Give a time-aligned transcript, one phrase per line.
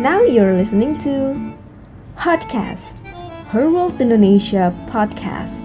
[0.00, 1.36] Now you're listening to
[2.16, 2.96] Podcast,
[3.52, 5.60] Her World Indonesia Podcast.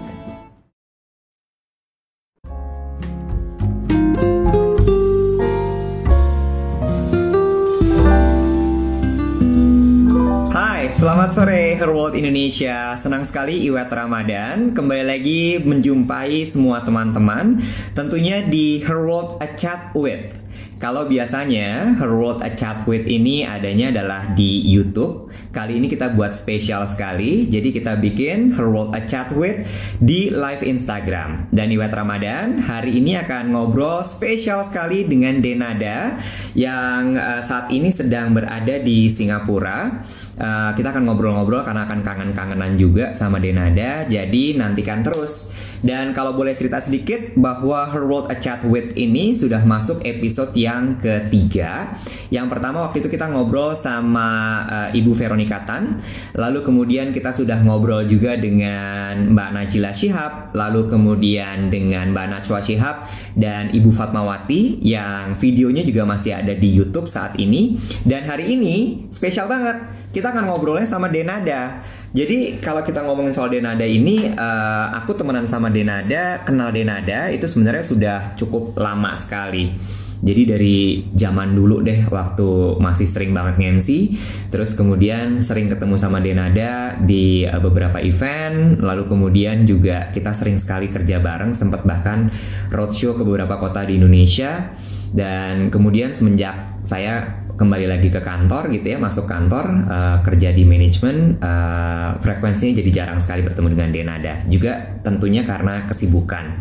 [10.52, 12.92] Hai, selamat sore Her World Indonesia.
[13.00, 17.64] Senang sekali Iwet Ramadan kembali lagi menjumpai semua teman-teman
[17.96, 20.45] tentunya di Her World A Chat With.
[20.76, 25.32] Kalau biasanya Her World A Chat With ini adanya adalah di YouTube.
[25.48, 27.48] Kali ini kita buat spesial sekali.
[27.48, 29.64] Jadi kita bikin Her World A Chat With
[30.04, 31.48] di live Instagram.
[31.48, 36.20] Dan Iwet Ramadan hari ini akan ngobrol spesial sekali dengan Denada
[36.52, 40.04] yang uh, saat ini sedang berada di Singapura.
[40.36, 44.04] Uh, kita akan ngobrol-ngobrol karena akan kangen-kangenan juga sama Denada.
[44.04, 45.56] Jadi nantikan terus.
[45.80, 50.52] Dan kalau boleh cerita sedikit bahwa Her World A Chat With ini sudah masuk episode
[50.52, 51.96] yang ketiga.
[52.28, 54.28] Yang pertama waktu itu kita ngobrol sama
[54.68, 56.04] uh, Ibu Veronica Tan.
[56.36, 60.52] Lalu kemudian kita sudah ngobrol juga dengan Mbak Najila Shihab.
[60.52, 66.68] Lalu kemudian dengan Mbak Najwa Shihab dan Ibu Fatmawati yang videonya juga masih ada di
[66.76, 67.80] YouTube saat ini.
[68.04, 71.84] Dan hari ini spesial banget kita akan ngobrolnya sama Denada.
[72.16, 77.44] Jadi kalau kita ngomongin soal Denada ini, uh, aku temenan sama Denada, kenal Denada itu
[77.44, 79.76] sebenarnya sudah cukup lama sekali.
[80.16, 80.78] Jadi dari
[81.12, 84.16] zaman dulu deh waktu masih sering banget nge-MC
[84.48, 90.56] Terus kemudian sering ketemu sama Denada di uh, beberapa event Lalu kemudian juga kita sering
[90.56, 92.32] sekali kerja bareng Sempat bahkan
[92.72, 94.72] roadshow ke beberapa kota di Indonesia
[95.12, 100.62] Dan kemudian semenjak saya kembali lagi ke kantor gitu ya masuk kantor uh, kerja di
[100.68, 106.60] manajemen uh, frekuensinya jadi jarang sekali bertemu dengan Denada juga tentunya karena kesibukan.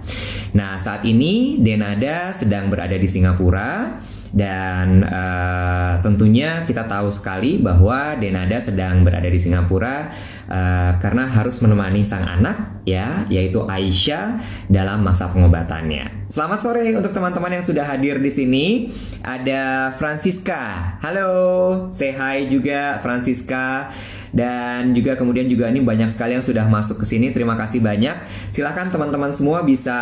[0.56, 4.00] Nah saat ini Denada sedang berada di Singapura
[4.36, 10.12] dan uh, tentunya kita tahu sekali bahwa Denada sedang berada di Singapura
[10.48, 14.40] uh, karena harus menemani sang anak ya yaitu Aisyah
[14.72, 16.25] dalam masa pengobatannya.
[16.36, 18.92] Selamat sore untuk teman-teman yang sudah hadir di sini.
[19.24, 21.00] Ada Francisca.
[21.00, 21.32] Halo,
[21.96, 23.96] say hi juga Francisca
[24.36, 27.32] dan juga kemudian juga ini banyak sekali yang sudah masuk ke sini.
[27.32, 28.20] Terima kasih banyak.
[28.52, 29.96] Silahkan teman-teman semua bisa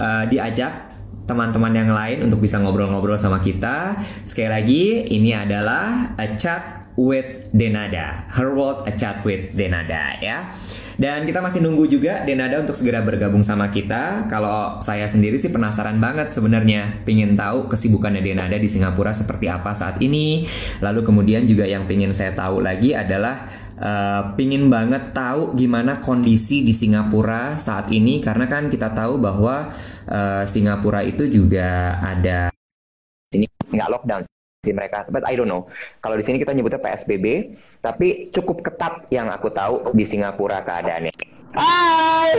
[0.00, 0.88] uh, diajak
[1.28, 4.00] teman-teman yang lain untuk bisa ngobrol-ngobrol sama kita.
[4.24, 8.24] Sekali lagi, ini adalah a chat with Denada.
[8.32, 10.48] Her World a chat with Denada ya.
[10.94, 14.30] Dan kita masih nunggu juga Denada untuk segera bergabung sama kita.
[14.30, 19.74] Kalau saya sendiri sih penasaran banget sebenarnya, pingin tahu kesibukannya Denada di Singapura seperti apa
[19.74, 20.46] saat ini.
[20.78, 26.62] Lalu kemudian juga yang pingin saya tahu lagi adalah Uh, pingin banget tahu gimana kondisi
[26.62, 29.74] di Singapura saat ini karena kan kita tahu bahwa
[30.06, 32.54] uh, Singapura itu juga ada
[33.34, 34.22] ini nggak lockdown
[34.72, 35.68] mereka, but I don't know.
[36.00, 37.52] Kalau di sini kita nyebutnya PSBB,
[37.84, 41.12] tapi cukup ketat yang aku tahu di Singapura keadaannya.
[41.52, 42.32] Hai.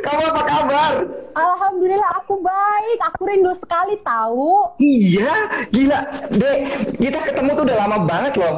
[0.00, 0.92] Kamu apa kabar?
[1.36, 2.98] Alhamdulillah aku baik.
[3.14, 4.74] Aku rindu sekali tahu.
[4.82, 5.32] Iya,
[5.70, 6.00] gila.
[6.34, 6.58] Dek,
[6.98, 8.56] kita ketemu tuh udah lama banget loh.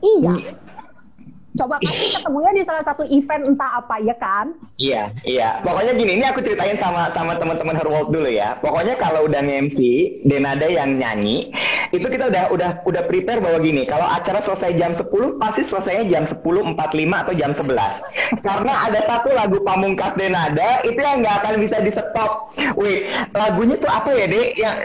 [0.00, 0.34] Iya.
[1.56, 4.52] Coba pasti ketemunya di salah satu event entah apa ya kan?
[4.76, 5.64] Iya, iya.
[5.64, 8.60] Pokoknya gini, ini aku ceritain sama sama teman-teman Herwold dulu ya.
[8.60, 9.78] Pokoknya kalau udah nge-MC,
[10.28, 11.48] Denada yang nyanyi,
[11.96, 16.04] itu kita udah udah udah prepare bahwa gini, kalau acara selesai jam 10, pasti selesainya
[16.12, 16.76] jam 10.45
[17.16, 18.44] atau jam 11.
[18.44, 22.52] Karena ada satu lagu pamungkas Denada itu yang nggak akan bisa di stop.
[22.76, 24.52] Wait, lagunya tuh apa ya, Dek?
[24.60, 24.76] Yang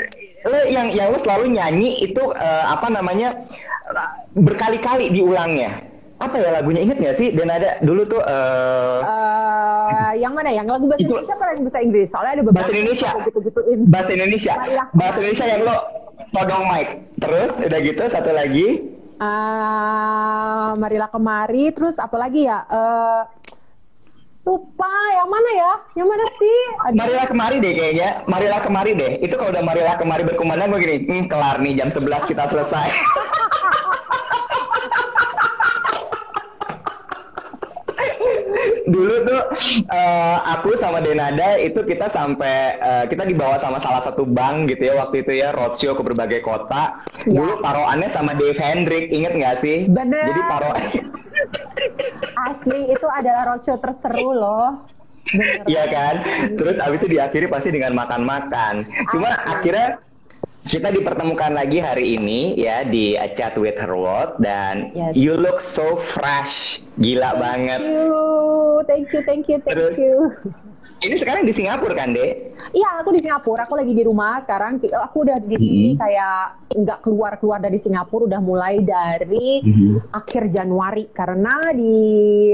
[0.72, 3.36] yang yang lo selalu nyanyi itu uh, apa namanya?
[4.34, 6.82] berkali-kali diulangnya apa ya lagunya?
[6.86, 10.54] Inget gak sih dan ada dulu tuh uh, uh, yang mana?
[10.54, 12.08] Yang lagu bahasa itu, Indonesia apa lagu bahasa Inggris?
[12.14, 13.10] Soalnya ada beberapa bahasa Indonesia.
[13.26, 13.80] gitu -gituin.
[13.90, 14.54] bahasa Indonesia.
[14.94, 15.78] Bahasa Indonesia yang lo
[16.34, 16.88] todong mic
[17.22, 18.68] terus udah gitu satu lagi.
[19.24, 22.66] Uh, marilah kemari terus apa lagi ya?
[22.68, 23.24] Uh,
[24.44, 25.74] lupa yang mana ya?
[26.04, 26.58] Yang mana sih?
[26.84, 26.98] Aduh.
[27.00, 28.10] marilah kemari deh kayaknya.
[28.28, 29.12] Marilah kemari deh.
[29.24, 32.88] Itu kalau udah marilah kemari berkumandang begini hmm, kelar nih jam 11 kita selesai
[38.94, 39.42] dulu tuh
[39.90, 44.94] uh, aku sama Denada itu kita sampai uh, kita dibawa sama salah satu bank gitu
[44.94, 47.02] ya waktu itu ya roadshow ke berbagai kota.
[47.26, 47.42] Ya.
[47.42, 49.90] Dulu paroannya sama Dave Hendrik, inget nggak sih?
[49.90, 50.30] Bener.
[50.30, 50.70] Jadi paro
[52.54, 54.86] Asli itu adalah roadshow terseru loh.
[55.66, 56.16] Iya kan?
[56.60, 58.86] Terus abis itu diakhiri pasti dengan makan-makan.
[59.10, 59.50] Cuma Asli.
[59.56, 59.90] akhirnya
[60.64, 65.12] kita dipertemukan lagi hari ini ya di A Chat with Her World dan yes.
[65.12, 67.82] you look so fresh, gila thank banget.
[67.84, 68.80] You.
[68.88, 70.32] Thank you, thank you, thank Terus, you.
[71.04, 72.56] ini sekarang di Singapura kan, Dek?
[72.72, 73.68] Iya, aku di Singapura.
[73.68, 74.80] Aku lagi di rumah sekarang.
[74.80, 76.00] Aku udah di sini mm-hmm.
[76.00, 76.40] kayak
[76.80, 80.16] nggak keluar-keluar dari Singapura udah mulai dari mm-hmm.
[80.16, 81.96] akhir Januari karena di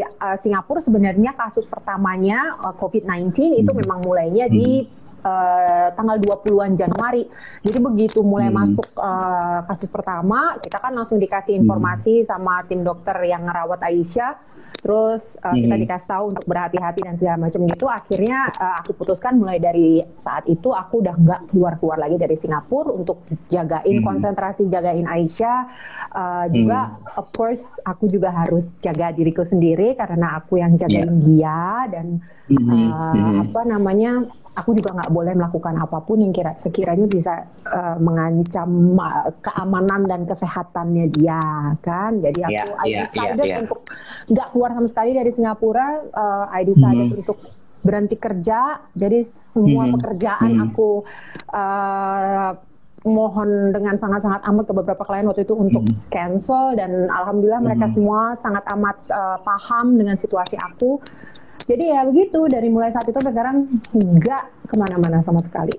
[0.02, 3.62] uh, Singapura sebenarnya kasus pertamanya uh, COVID-19 mm-hmm.
[3.62, 4.58] itu memang mulainya mm-hmm.
[4.58, 7.24] di uh, tanggal 20-an Januari.
[7.64, 8.58] Jadi begitu mulai hmm.
[8.58, 11.62] masuk uh, kasus pertama, kita kan langsung dikasih hmm.
[11.66, 12.28] informasi hmm.
[12.28, 14.50] sama tim dokter yang ngerawat Aisyah.
[14.84, 15.64] Terus uh, hmm.
[15.66, 17.86] kita dikasih tahu untuk berhati-hati dan segala macam gitu.
[17.88, 22.92] Akhirnya uh, aku putuskan mulai dari saat itu aku udah nggak keluar-keluar lagi dari Singapura
[22.92, 24.06] untuk jagain hmm.
[24.06, 25.60] konsentrasi jagain Aisyah.
[26.10, 27.20] Uh, juga hmm.
[27.22, 31.24] of course aku juga harus jaga diriku sendiri karena aku yang jagain yeah.
[31.24, 31.62] dia
[31.94, 32.08] dan
[32.50, 33.46] uh, hmm.
[33.46, 34.12] apa namanya
[34.60, 40.04] aku juga nggak boleh melakukan apa pun yang kira sekiranya bisa uh, mengancam uh, keamanan
[40.06, 41.40] dan kesehatannya dia
[41.80, 43.64] kan jadi aku yeah, I yeah, decided yeah, yeah.
[43.64, 43.80] untuk
[44.28, 47.22] nggak keluar sama sekali dari Singapura uh, I decided mm -hmm.
[47.24, 47.38] untuk
[47.80, 49.24] berhenti kerja jadi
[49.56, 49.96] semua mm -hmm.
[49.96, 50.68] pekerjaan mm -hmm.
[50.68, 50.90] aku
[51.56, 52.52] uh,
[53.08, 56.12] mohon dengan sangat-sangat amat ke beberapa klien waktu itu untuk mm.
[56.12, 57.68] cancel dan alhamdulillah mm.
[57.72, 61.00] mereka semua sangat amat uh, paham dengan situasi aku
[61.70, 63.58] jadi ya begitu dari mulai saat itu sampai sekarang
[63.94, 65.78] nggak ke mana-mana sama sekali.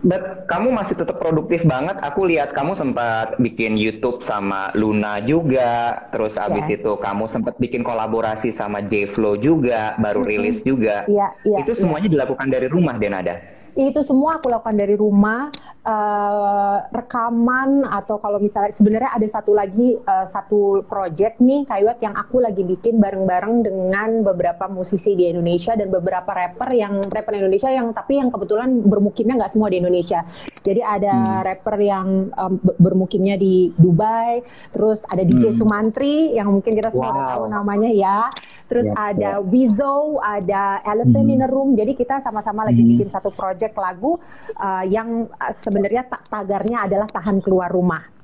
[0.00, 2.00] But kamu masih tetap produktif banget.
[2.00, 6.08] Aku lihat kamu sempat bikin YouTube sama Luna juga.
[6.08, 6.80] Terus abis yes.
[6.80, 10.32] itu kamu sempat bikin kolaborasi sama J-Flow juga, baru mm -hmm.
[10.32, 11.04] rilis juga.
[11.04, 11.58] Iya, iya.
[11.60, 12.14] Itu semuanya iya.
[12.16, 13.59] dilakukan dari rumah, Denada?
[13.76, 15.50] Itu semua aku lakukan dari rumah
[15.84, 22.14] uh, rekaman atau kalau misalnya sebenarnya ada satu lagi uh, satu project nih Kaiwet yang
[22.16, 27.70] aku lagi bikin bareng-bareng dengan beberapa musisi di Indonesia dan beberapa rapper yang rapper Indonesia
[27.72, 30.24] yang tapi yang kebetulan bermukimnya nggak semua di Indonesia.
[30.60, 31.42] Jadi ada hmm.
[31.46, 34.44] rapper yang um, bermukimnya di Dubai,
[34.74, 35.58] terus ada DJ hmm.
[35.58, 37.28] Sumantri yang mungkin kita semua wow.
[37.36, 38.28] tahu namanya ya.
[38.70, 39.50] Terus yep, ada yep.
[39.50, 41.34] Wizo, ada Elephant hmm.
[41.34, 41.74] in a Room.
[41.74, 42.90] Jadi kita sama-sama lagi hmm.
[42.94, 44.14] bikin satu project lagu
[44.54, 48.19] uh, yang uh, sebenarnya tagarnya adalah tahan keluar rumah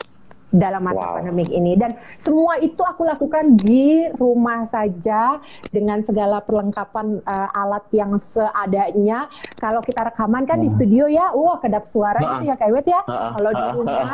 [0.56, 1.14] dalam masa wow.
[1.20, 7.84] pandemik ini dan semua itu aku lakukan di rumah saja dengan segala perlengkapan uh, alat
[7.92, 9.28] yang seadanya
[9.60, 10.62] kalau kita rekaman kan uh.
[10.64, 12.28] di studio ya wah kedap suara uh.
[12.40, 13.36] itu ya kawet ya uh.
[13.36, 14.08] kalau di rumah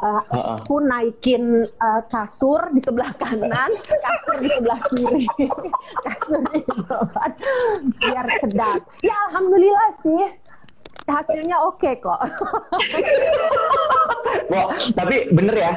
[0.00, 0.22] uh,
[0.60, 5.26] aku naikin uh, kasur di sebelah kanan kasur di sebelah kiri
[6.06, 7.28] kasur di bawah
[8.00, 10.45] biar kedap ya alhamdulillah sih
[11.06, 12.18] hasilnya oke okay kok.
[14.52, 15.72] Wah, tapi bener ya,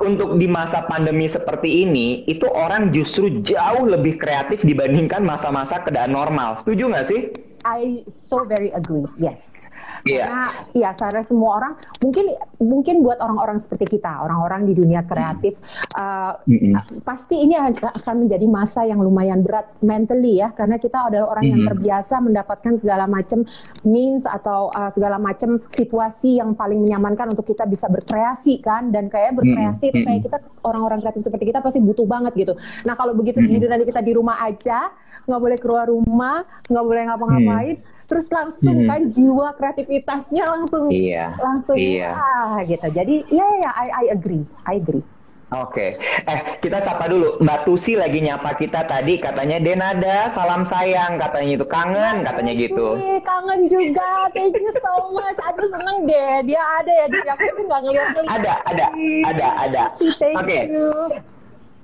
[0.00, 6.16] untuk di masa pandemi seperti ini, itu orang justru jauh lebih kreatif dibandingkan masa-masa keadaan
[6.16, 6.56] normal.
[6.56, 7.22] Setuju nggak sih?
[7.68, 9.04] I so very agree.
[9.20, 9.68] Yes.
[10.06, 10.24] Yeah.
[10.24, 12.24] Karena ya saya semua orang mungkin
[12.60, 15.58] mungkin buat orang-orang seperti kita, orang-orang di dunia kreatif
[15.96, 17.04] uh, mm-hmm.
[17.04, 21.60] pasti ini akan menjadi masa yang lumayan berat mentally ya karena kita adalah orang mm-hmm.
[21.60, 23.42] yang terbiasa mendapatkan segala macam
[23.82, 29.10] means atau uh, segala macam situasi yang paling menyamankan untuk kita bisa berkreasi kan dan
[29.10, 30.06] kayak berkreasi mm-hmm.
[30.06, 32.54] kayak kita orang-orang kreatif seperti kita pasti butuh banget gitu.
[32.86, 33.68] Nah kalau begitu mm-hmm.
[33.68, 34.92] nanti kita di rumah aja
[35.26, 37.76] nggak boleh keluar rumah, nggak boleh ngapa-ngapain.
[37.76, 38.90] Hmm terus langsung hmm.
[38.90, 41.30] kan jiwa kreativitasnya langsung iya.
[41.38, 42.10] langsung iya.
[42.18, 45.06] ah gitu jadi ya ya I, I agree I agree
[45.50, 46.30] Oke, okay.
[46.30, 51.58] eh kita sapa dulu Mbak Tusi lagi nyapa kita tadi katanya Denada salam sayang katanya
[51.58, 52.94] itu kangen katanya gitu.
[53.26, 55.34] Kangen juga, thank you so much.
[55.42, 58.86] Aduh seneng deh dia ada ya di aku tuh nggak ngeliat Ada, ada,
[59.26, 59.82] ada, ada.
[59.98, 60.30] Oke.
[60.38, 60.62] Okay.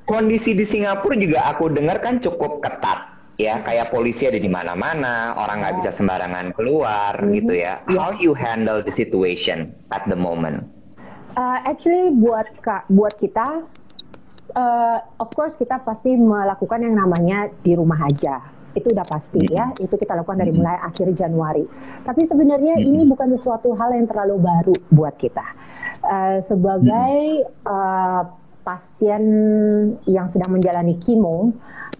[0.06, 5.36] Kondisi di Singapura juga aku dengar kan cukup ketat ya kayak polisi ada di mana-mana
[5.36, 7.36] orang nggak bisa sembarangan keluar mm -hmm.
[7.40, 8.00] gitu ya yeah.
[8.00, 10.64] how you handle the situation at the moment
[11.36, 13.64] uh, actually buat kak buat kita
[14.56, 18.40] uh, of course kita pasti melakukan yang namanya di rumah aja
[18.72, 19.56] itu udah pasti mm -hmm.
[19.56, 20.88] ya itu kita lakukan dari mulai mm -hmm.
[20.88, 21.64] akhir Januari
[22.08, 22.88] tapi sebenarnya mm -hmm.
[22.88, 25.44] ini bukan sesuatu hal yang terlalu baru buat kita
[26.08, 27.68] uh, sebagai mm -hmm.
[27.68, 28.22] uh,
[28.66, 29.22] pasien
[30.10, 31.54] yang sedang menjalani kimo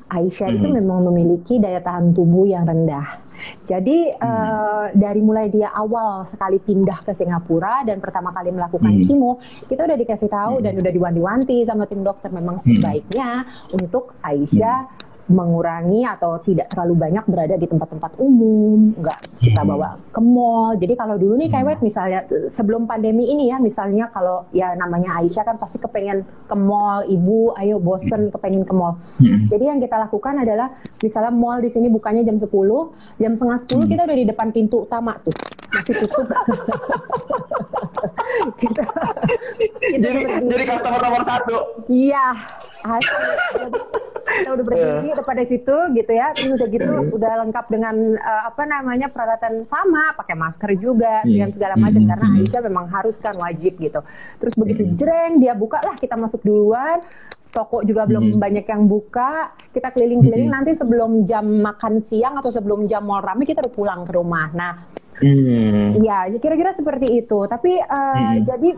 [0.07, 0.57] Aisyah hmm.
[0.63, 3.27] itu memang memiliki daya tahan tubuh yang rendah.
[3.67, 4.23] Jadi hmm.
[4.23, 9.03] uh, dari mulai dia awal sekali pindah ke Singapura dan pertama kali melakukan hmm.
[9.03, 10.65] kimo, kita udah dikasih tahu hmm.
[10.65, 12.65] dan udah diwanti-wanti sama tim dokter memang hmm.
[12.65, 13.77] sebaiknya hmm.
[13.83, 19.71] untuk Aisyah hmm mengurangi atau tidak terlalu banyak berada di tempat-tempat umum, nggak kita hmm.
[19.75, 20.79] bawa ke mall.
[20.79, 21.83] Jadi kalau dulu nih kayak hmm.
[21.83, 27.03] misalnya sebelum pandemi ini ya, misalnya kalau ya namanya Aisyah kan pasti kepengen ke mall,
[27.11, 28.33] ibu, ayo bosen hmm.
[28.39, 29.03] kepengen ke mall.
[29.51, 30.71] Jadi yang kita lakukan adalah
[31.03, 32.47] misalnya mall di sini bukanya jam 10,
[33.19, 35.35] jam setengah 10 kita udah di depan pintu utama tuh
[35.75, 36.27] masih tutup.
[38.61, 38.85] kita,
[39.83, 41.57] kita jadi, jadi customer nomor satu.
[41.91, 42.27] Iya,
[44.43, 45.25] kita udah berdiri uh.
[45.25, 47.15] pada situ gitu ya terus udah gitu uh.
[47.17, 51.31] udah lengkap dengan uh, apa namanya peralatan sama pakai masker juga hmm.
[51.31, 52.11] dengan segala macam hmm.
[52.11, 54.01] karena Aisyah memang harus kan wajib gitu
[54.43, 54.95] terus begitu hmm.
[54.97, 57.01] jreng dia buka lah kita masuk duluan
[57.55, 58.43] toko juga belum hmm.
[58.43, 60.57] banyak yang buka kita keliling-keliling hmm.
[60.61, 64.53] nanti sebelum jam makan siang atau sebelum jam mal ramai kita udah pulang ke rumah
[64.53, 64.75] nah
[65.17, 65.97] Hmm.
[66.05, 67.39] Ya, kira-kira seperti itu.
[67.49, 68.45] Tapi uh, hmm.
[68.45, 68.71] jadi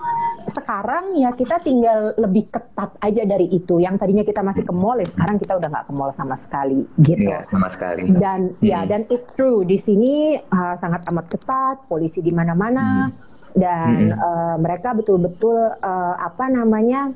[0.54, 3.83] sekarang ya kita tinggal lebih ketat aja dari itu.
[3.83, 6.87] Yang tadinya kita masih ke mall, ya sekarang kita udah nggak ke mall sama sekali,
[7.02, 7.26] gitu.
[7.26, 8.07] Ya, sama sekali.
[8.14, 8.62] Dan hmm.
[8.62, 13.14] ya, dan it's true di sini uh, sangat amat ketat, polisi di mana-mana, hmm.
[13.59, 14.18] dan hmm.
[14.18, 17.11] Uh, mereka betul-betul uh, apa namanya,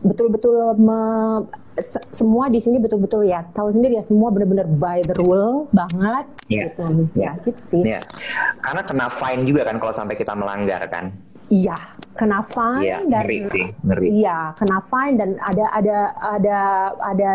[0.00, 0.80] betul-betul
[2.12, 6.68] semua di sini betul-betul ya tahu sendiri ya semua benar-benar by the rule banget yeah.
[6.68, 6.84] gitu
[7.16, 7.32] yeah.
[7.36, 8.02] ya gitu sih yeah.
[8.60, 11.16] karena kena fine juga kan kalau sampai kita melanggar kan
[11.48, 11.76] iya
[12.20, 16.58] kena fine yeah, dan ngeri sih ngeri iya kena fine dan ada ada ada
[17.00, 17.30] ada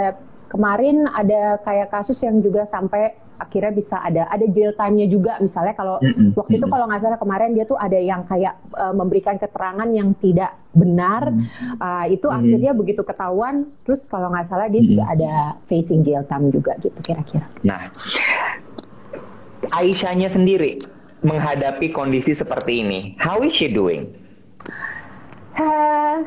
[0.54, 5.74] kemarin ada kayak kasus yang juga sampai akhirnya bisa ada ada jail time-nya juga misalnya
[5.78, 6.34] kalau mm-hmm.
[6.34, 10.14] waktu itu kalau nggak salah kemarin dia tuh ada yang kayak uh, memberikan keterangan yang
[10.20, 11.78] tidak benar mm-hmm.
[11.82, 12.38] uh, itu mm-hmm.
[12.38, 14.92] akhirnya begitu ketahuan terus kalau nggak salah dia mm-hmm.
[14.92, 15.34] juga ada
[15.70, 17.46] facing jail time juga gitu kira-kira.
[17.62, 17.90] Nah,
[19.74, 20.82] Aisyahnya sendiri
[21.26, 24.06] menghadapi kondisi seperti ini, how is she doing?
[25.58, 26.22] Uh,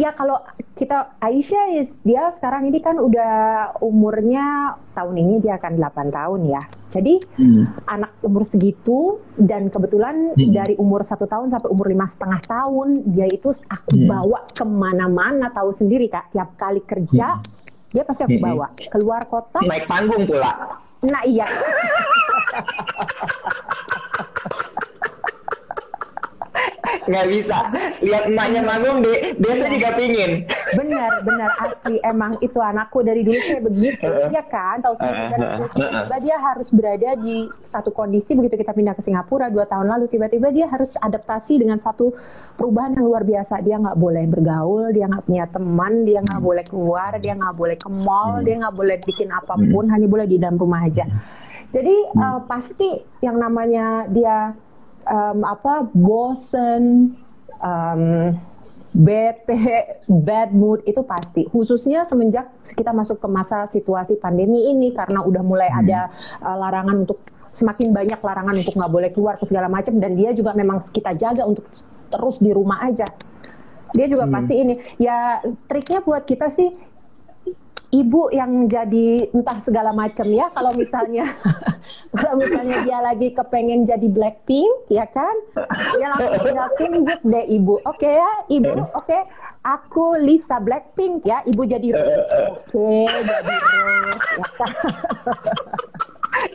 [0.00, 0.40] ya kalau
[0.80, 6.40] kita Aisyah is dia sekarang ini kan udah umurnya tahun ini dia akan 8 tahun
[6.48, 6.62] ya.
[6.88, 7.84] Jadi hmm.
[7.84, 10.56] anak umur segitu dan kebetulan hmm.
[10.56, 14.08] dari umur satu tahun sampai umur lima setengah tahun dia itu aku hmm.
[14.08, 16.32] bawa ke mana-mana tahu sendiri kak.
[16.32, 17.92] Tiap kali kerja hmm.
[17.92, 18.48] dia pasti aku hmm.
[18.48, 19.60] bawa keluar kota.
[19.60, 20.80] Naik panggung pula.
[21.04, 21.44] Nah iya.
[27.10, 27.58] nggak bisa.
[28.00, 30.30] Lihat emaknya manggung deh dia tuh juga pingin.
[30.78, 31.98] Benar benar asli.
[32.06, 34.78] Emang itu anakku dari dulu kayak begitu ya kan?
[34.80, 35.40] Tahu sendiri kan
[35.74, 40.06] tiba dia harus berada di satu kondisi begitu kita pindah ke Singapura dua tahun lalu
[40.08, 42.14] tiba-tiba dia harus adaptasi dengan satu
[42.54, 43.60] perubahan yang luar biasa.
[43.60, 47.76] Dia nggak boleh bergaul dia nggak punya teman dia nggak boleh keluar dia nggak boleh
[47.76, 51.04] ke mall dia nggak boleh bikin apa pun hanya boleh di dalam rumah aja.
[51.70, 54.58] Jadi uh, pasti yang namanya dia
[55.10, 57.12] um, apa bosen
[57.58, 58.32] um,
[58.94, 59.58] bete
[60.26, 61.46] bad mood itu pasti.
[61.50, 65.80] Khususnya semenjak kita masuk ke masa situasi pandemi ini karena udah mulai hmm.
[65.84, 66.00] ada
[66.42, 67.18] uh, larangan untuk
[67.50, 71.18] semakin banyak larangan untuk nggak boleh keluar ke segala macam dan dia juga memang kita
[71.18, 71.66] jaga untuk
[72.10, 73.06] terus di rumah aja.
[73.94, 74.34] Dia juga hmm.
[74.34, 74.74] pasti ini.
[75.02, 76.70] Ya triknya buat kita sih
[77.90, 80.50] ibu yang jadi entah segala macam ya.
[80.50, 81.30] Kalau misalnya
[82.14, 85.34] kalau misalnya dia lagi kepengen jadi Blackpink ya kan
[85.96, 89.22] dia langsung tinggal tunjuk deh ibu oke okay, ya ibu oke okay.
[89.66, 94.72] aku Lisa Blackpink ya ibu jadi Rose oke okay, jadi Rose ya kan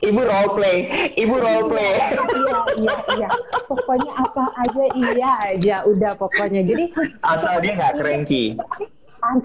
[0.01, 0.77] Ibu role play,
[1.19, 1.99] ibu role play.
[1.99, 3.29] Iya, iya, iya.
[3.67, 6.63] Pokoknya apa aja iya aja, udah pokoknya.
[6.63, 8.55] Jadi asal dia nggak cranky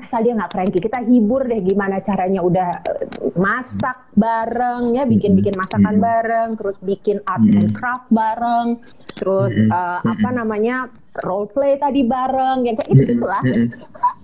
[0.00, 3.06] asal dia nggak cranky kita hibur deh gimana caranya udah eh,
[3.36, 5.08] masak bareng ya.
[5.08, 8.80] Bikin bikin masakan bareng terus bikin art and craft bareng
[9.20, 10.88] terus uh, apa namanya
[11.28, 13.42] role play tadi bareng yang kayak itu lah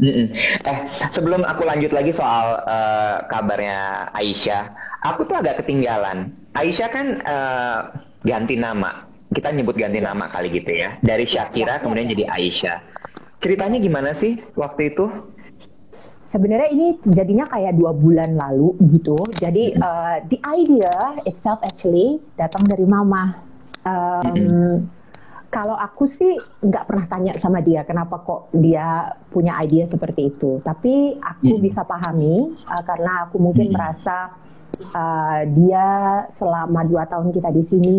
[0.00, 0.78] eh
[1.12, 6.34] sebelum aku lanjut lagi soal uh, kabarnya Aisyah aku tuh agak ketinggalan.
[6.58, 7.80] Aisyah kan uh,
[8.26, 9.06] ganti nama.
[9.30, 10.98] Kita nyebut ganti nama kali gitu ya.
[11.02, 12.78] Dari Syakira kemudian jadi Aisyah.
[13.42, 15.06] Ceritanya gimana sih waktu itu
[16.36, 19.16] Sebenarnya ini jadinya kayak dua bulan lalu gitu.
[19.40, 23.40] Jadi uh, the idea itself actually datang dari mama.
[23.88, 24.84] Um,
[25.48, 30.60] kalau aku sih nggak pernah tanya sama dia kenapa kok dia punya ide seperti itu.
[30.60, 34.36] Tapi aku bisa pahami uh, karena aku mungkin merasa
[34.92, 35.88] uh, dia
[36.28, 37.98] selama dua tahun kita di sini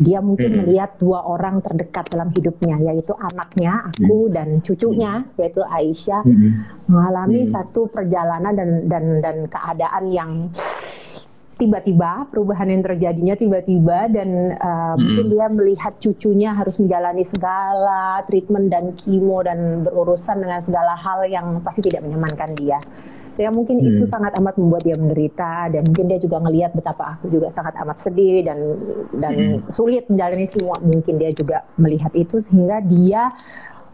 [0.00, 0.58] dia mungkin hmm.
[0.64, 4.32] melihat dua orang terdekat dalam hidupnya yaitu anaknya aku hmm.
[4.32, 6.50] dan cucunya yaitu Aisyah hmm.
[6.88, 7.50] mengalami hmm.
[7.52, 10.30] satu perjalanan dan dan dan keadaan yang
[11.60, 14.98] tiba-tiba perubahan yang terjadinya tiba-tiba dan uh, hmm.
[14.98, 21.22] mungkin dia melihat cucunya harus menjalani segala treatment dan kimo dan berurusan dengan segala hal
[21.28, 22.82] yang pasti tidak menyenangkan dia.
[23.32, 23.96] Saya mungkin hmm.
[23.96, 27.72] itu sangat amat membuat dia menderita dan mungkin dia juga ngelihat betapa aku juga sangat
[27.80, 28.58] amat sedih dan
[29.16, 29.72] dan hmm.
[29.72, 30.76] sulit menjalani semua.
[30.84, 33.32] Mungkin dia juga melihat itu sehingga dia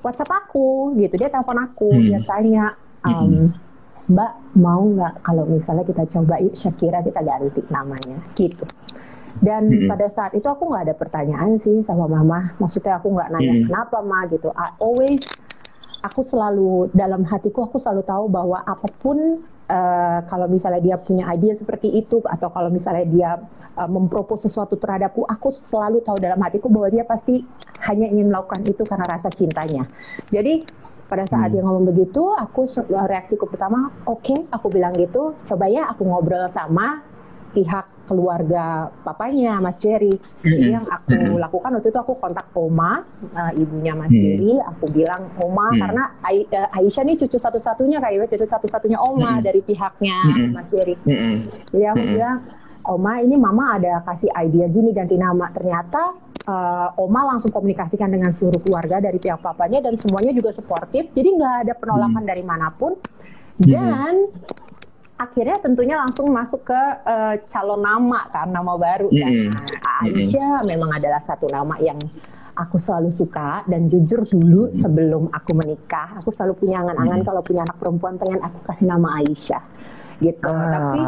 [0.02, 1.14] WhatsApp aku gitu.
[1.14, 2.04] Dia telepon aku, hmm.
[2.10, 2.64] dia tanya
[3.06, 3.54] um,
[4.08, 8.64] Mbak mau nggak kalau misalnya kita coba yuk Shakira kita ganti namanya gitu.
[9.38, 9.86] Dan hmm.
[9.86, 12.56] pada saat itu aku nggak ada pertanyaan sih sama mama.
[12.58, 13.64] Maksudnya aku nggak nanya hmm.
[13.70, 14.50] kenapa ma gitu.
[14.56, 15.22] I always
[16.02, 21.28] aku selalu dalam hatiku aku selalu tahu bahwa apa pun uh, kalau misalnya dia punya
[21.34, 23.30] ide seperti itu atau kalau misalnya dia
[23.78, 27.44] uh, mempropos sesuatu terhadapku, aku selalu tahu dalam hatiku bahwa dia pasti
[27.86, 29.86] hanya ingin melakukan itu karena rasa cintanya.
[30.32, 30.66] Jadi
[31.08, 31.54] pada saat hmm.
[31.56, 36.44] dia ngomong begitu, aku reaksiku pertama, oke, okay, aku bilang gitu, coba ya aku ngobrol
[36.52, 37.00] sama
[37.56, 40.16] pihak keluarga papanya Mas Jerry.
[40.40, 43.04] Jadi yang aku lakukan waktu itu aku kontak Oma,
[43.36, 44.24] uh, ibunya Mas mm-hmm.
[44.24, 44.52] Jerry.
[44.64, 45.80] Aku bilang Oma mm-hmm.
[45.84, 49.44] karena uh, Aisyah nih cucu satu-satunya kayaknya cucu satu-satunya Oma mm-hmm.
[49.44, 50.50] dari pihaknya mm-hmm.
[50.56, 50.96] Mas Jerry.
[51.04, 51.34] Mm-hmm.
[51.76, 52.14] Jadi aku mm-hmm.
[52.16, 52.36] bilang
[52.88, 55.52] Oma ini Mama ada kasih ide gini ganti nama.
[55.52, 56.02] Ternyata
[56.48, 61.12] uh, Oma langsung komunikasikan dengan seluruh keluarga dari pihak papanya dan semuanya juga suportif.
[61.12, 62.30] Jadi nggak ada penolakan mm-hmm.
[62.32, 62.96] dari mana pun.
[63.58, 64.30] Dan
[65.18, 69.30] akhirnya tentunya langsung masuk ke uh, calon nama kan nama baru kan.
[69.34, 70.06] Mm -hmm.
[70.06, 70.68] Aisyah mm -hmm.
[70.70, 71.98] memang adalah satu nama yang
[72.54, 77.28] aku selalu suka dan jujur dulu sebelum aku menikah aku selalu punya angan-angan mm -hmm.
[77.28, 79.64] kalau punya anak perempuan pengen aku kasih nama Aisyah
[80.18, 80.50] gitu.
[80.50, 80.70] Ah.
[80.70, 81.00] Tapi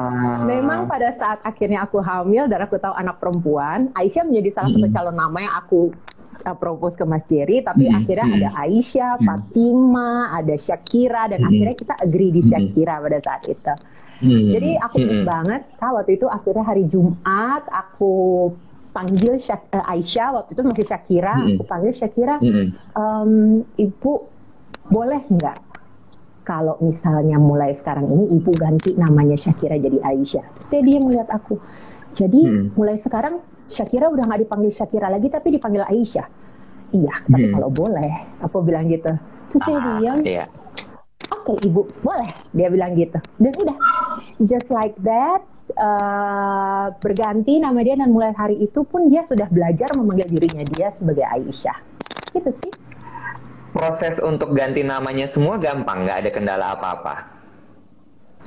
[0.47, 4.87] memang pada saat akhirnya aku hamil dan aku tahu anak perempuan, Aisyah menjadi salah satu
[4.87, 5.81] calon nama yang aku
[6.47, 7.99] uh, propose ke Mas Jerry, tapi hmm.
[7.99, 9.26] akhirnya ada Aisyah, hmm.
[9.26, 11.49] Fatima, ada Shakira, dan hmm.
[11.50, 13.05] akhirnya kita agree di Shakira hmm.
[13.11, 13.75] pada saat itu.
[14.21, 14.53] Hmm.
[14.53, 15.25] Jadi aku hmm.
[15.25, 18.12] banget, kak waktu itu akhirnya hari Jumat aku
[18.93, 21.49] panggil Syak, uh, Aisyah waktu itu masih Shakira, hmm.
[21.57, 22.67] aku panggil Shakira, hmm.
[22.95, 23.33] um,
[23.81, 24.12] ibu
[24.91, 25.59] boleh nggak
[26.45, 30.45] kalau misalnya mulai sekarang ini ibu ganti namanya Shakira jadi Aisyah.
[30.59, 31.57] Terus dia, dia melihat aku.
[32.11, 32.75] Jadi hmm.
[32.75, 33.39] mulai sekarang
[33.71, 36.27] Shakira udah nggak dipanggil Shakira lagi tapi dipanggil Aisyah.
[36.91, 37.55] Iya, tapi hmm.
[37.55, 38.12] kalau boleh,
[38.43, 39.15] aku bilang gitu.
[39.55, 40.45] Terus dia ah, bilang, iya.
[41.33, 42.31] Oke okay, ibu, boleh.
[42.53, 43.19] Dia bilang gitu.
[43.39, 43.77] Dan udah,
[44.45, 45.43] just like that,
[45.79, 50.93] uh, berganti nama dia dan mulai hari itu pun dia sudah belajar memanggil dirinya dia
[50.95, 51.79] sebagai Aisyah.
[52.37, 52.73] Gitu sih.
[53.71, 57.39] Proses untuk ganti namanya semua gampang, nggak ada kendala apa-apa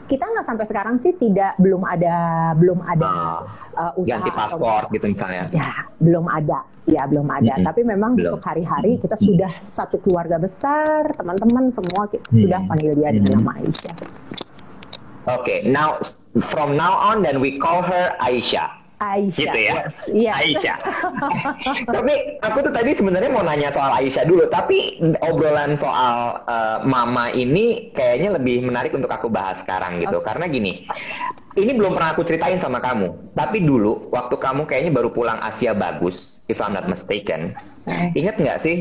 [0.04, 3.44] kita nggak sampai sekarang sih tidak belum ada belum ada
[3.76, 7.68] uh, usaha ganti paspor gitu misalnya ya belum ada ya belum ada mm-hmm.
[7.72, 8.36] tapi memang belum.
[8.36, 9.30] untuk hari-hari kita mm-hmm.
[9.32, 12.42] sudah satu keluarga besar teman-teman semua kita mm-hmm.
[12.44, 13.96] sudah panggil dia dengan nama Aisyah
[15.24, 16.04] Oke, okay, now
[16.52, 18.83] from now on then we call her Aisyah.
[19.04, 19.40] Aisyah.
[19.44, 19.74] Gitu ya.
[20.14, 20.36] Yes.
[20.40, 20.78] Aisyah.
[21.96, 27.28] tapi aku tuh tadi sebenarnya mau nanya soal Aisyah dulu, tapi obrolan soal uh, mama
[27.36, 30.24] ini kayaknya lebih menarik untuk aku bahas sekarang gitu.
[30.24, 30.28] Okay.
[30.32, 30.88] Karena gini,
[31.60, 33.36] ini belum pernah aku ceritain sama kamu.
[33.36, 37.54] Tapi dulu waktu kamu kayaknya baru pulang Asia bagus, if I'm not mistaken.
[37.84, 38.16] Okay.
[38.16, 38.78] Ingat nggak sih?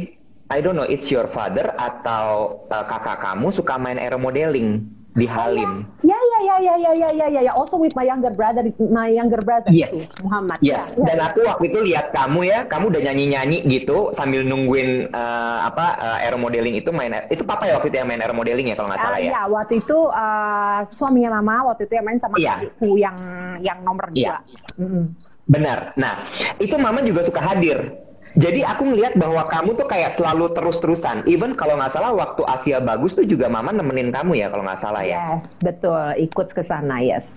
[0.53, 4.85] I don't know, it's your father atau uh, kakak kamu suka main aeromodeling
[5.17, 5.89] di Halim.
[6.05, 7.53] Ya, ya, ya, ya, ya, ya, ya, ya, ya.
[7.53, 9.93] Also with my younger brother, my younger brother, yes.
[9.93, 10.59] Too, Muhammad.
[10.65, 10.93] Yes.
[10.97, 15.13] Ya, Dan ya, aku waktu itu lihat kamu ya, kamu udah nyanyi-nyanyi gitu sambil nungguin
[15.13, 17.13] uh, apa uh, aero modeling itu main.
[17.29, 19.31] Itu papa ya waktu itu yang main aero modeling ya kalau nggak salah uh, ya?
[19.31, 22.57] Iya, waktu itu uh, suaminya mama waktu itu yang main sama yeah.
[22.57, 23.17] adikku yang
[23.61, 24.39] yang nomor dua.
[24.39, 24.39] Yeah.
[24.81, 25.05] Mm -hmm.
[25.43, 25.79] Benar.
[25.99, 26.23] Nah,
[26.63, 27.93] itu mama juga suka hadir
[28.33, 31.29] jadi aku ngeliat bahwa kamu tuh kayak selalu terus-terusan.
[31.29, 34.81] Even kalau nggak salah waktu Asia bagus tuh juga Mama nemenin kamu ya kalau nggak
[34.81, 35.37] salah ya.
[35.37, 36.17] Yes, betul.
[36.17, 37.37] Ikut ke sana, yes.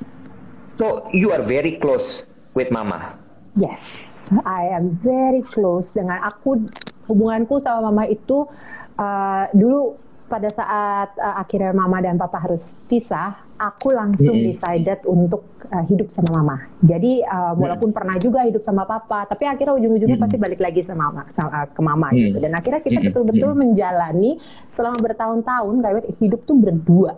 [0.72, 3.20] So you are very close with Mama.
[3.60, 4.00] Yes,
[4.48, 6.64] I am very close dengan aku.
[7.12, 8.48] Hubunganku sama Mama itu
[8.96, 14.50] uh, dulu pada saat uh, akhirnya mama dan papa harus pisah, aku langsung mm -hmm.
[14.50, 16.66] decided untuk uh, hidup sama mama.
[16.82, 20.34] Jadi uh, walaupun mm pernah juga hidup sama papa, tapi akhirnya ujung-ujungnya mm -hmm.
[20.34, 22.26] pasti balik lagi sama, sama ke mama mm -hmm.
[22.26, 22.38] gitu.
[22.42, 23.70] Dan akhirnya kita betul-betul mm -hmm.
[23.70, 24.32] menjalani
[24.74, 27.14] selama bertahun-tahun kayak hidup tuh berdua.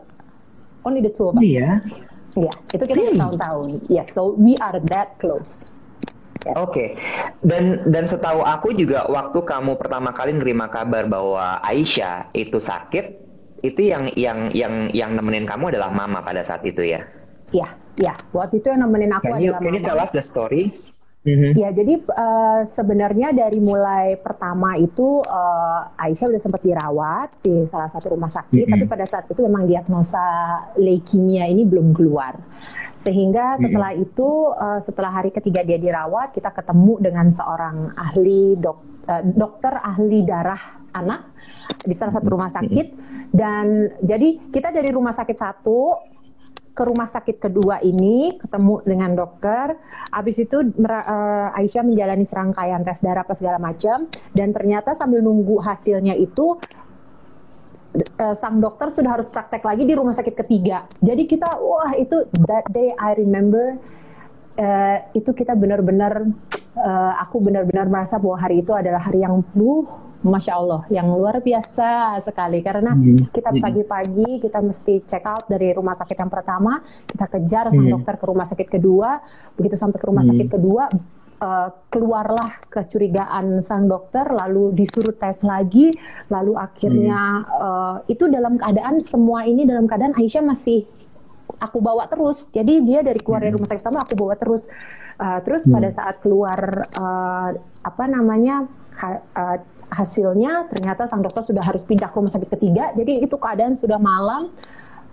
[0.84, 1.44] Only the two of us.
[1.44, 1.84] Iya.
[2.38, 3.90] Iya, itu kita bertahun-tahun.
[3.90, 5.66] Yes, so we are that close.
[6.56, 6.88] Oke, okay.
[7.44, 13.06] dan dan setahu aku juga waktu kamu pertama kali nerima kabar bahwa Aisyah itu sakit,
[13.66, 17.04] itu yang yang yang yang nemenin kamu adalah Mama pada saat itu ya?
[17.52, 17.68] Iya,
[18.00, 18.14] iya.
[18.32, 19.74] Waktu itu yang nemenin aku can you, adalah can Mama.
[19.74, 20.76] Can you tell us the story?
[21.28, 21.52] Mm-hmm.
[21.60, 27.92] Ya, jadi uh, sebenarnya dari mulai pertama itu uh, Aisyah udah sempat dirawat di salah
[27.92, 28.72] satu rumah sakit, mm-hmm.
[28.72, 30.24] tapi pada saat itu memang diagnosa
[30.80, 32.40] leukemia ini belum keluar.
[32.96, 34.06] Sehingga setelah mm-hmm.
[34.08, 38.80] itu, uh, setelah hari ketiga dia dirawat, kita ketemu dengan seorang ahli dok,
[39.12, 41.28] uh, dokter ahli darah anak
[41.84, 42.88] di salah satu rumah sakit.
[43.36, 45.92] Dan jadi kita dari rumah sakit satu
[46.78, 49.74] ke rumah sakit kedua ini ketemu dengan dokter.
[50.14, 54.06] Habis itu uh, Aisyah menjalani serangkaian tes darah apa segala macam
[54.38, 56.62] dan ternyata sambil nunggu hasilnya itu
[58.22, 60.86] uh, sang dokter sudah harus praktek lagi di rumah sakit ketiga.
[61.02, 63.82] Jadi kita wah itu that day I remember
[64.62, 66.30] uh, itu kita benar-benar
[66.78, 71.40] uh, aku benar-benar merasa bahwa hari itu adalah hari yang buh masya Allah yang luar
[71.40, 73.32] biasa sekali karena hmm.
[73.32, 77.96] kita pagi-pagi kita mesti check out dari rumah sakit yang pertama kita kejar sang hmm.
[77.98, 79.10] dokter ke rumah sakit kedua
[79.56, 80.32] begitu sampai ke rumah hmm.
[80.36, 80.84] sakit kedua
[81.42, 85.94] uh, keluarlah kecurigaan sang dokter lalu disuruh tes lagi
[86.30, 87.64] lalu akhirnya hmm.
[87.64, 90.86] uh, itu dalam keadaan semua ini dalam keadaan Aisyah masih
[91.58, 93.58] aku bawa terus jadi dia dari keluar dari hmm.
[93.62, 94.70] rumah sakit pertama aku bawa terus
[95.22, 95.74] uh, terus hmm.
[95.74, 96.60] pada saat keluar
[96.98, 97.50] uh,
[97.82, 102.92] apa namanya ha, uh, hasilnya ternyata sang dokter sudah harus pindah ke rumah sakit ketiga
[102.96, 104.52] jadi itu keadaan sudah malam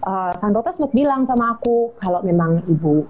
[0.03, 3.07] uh, sang dokter sempat bilang sama aku kalau memang ibu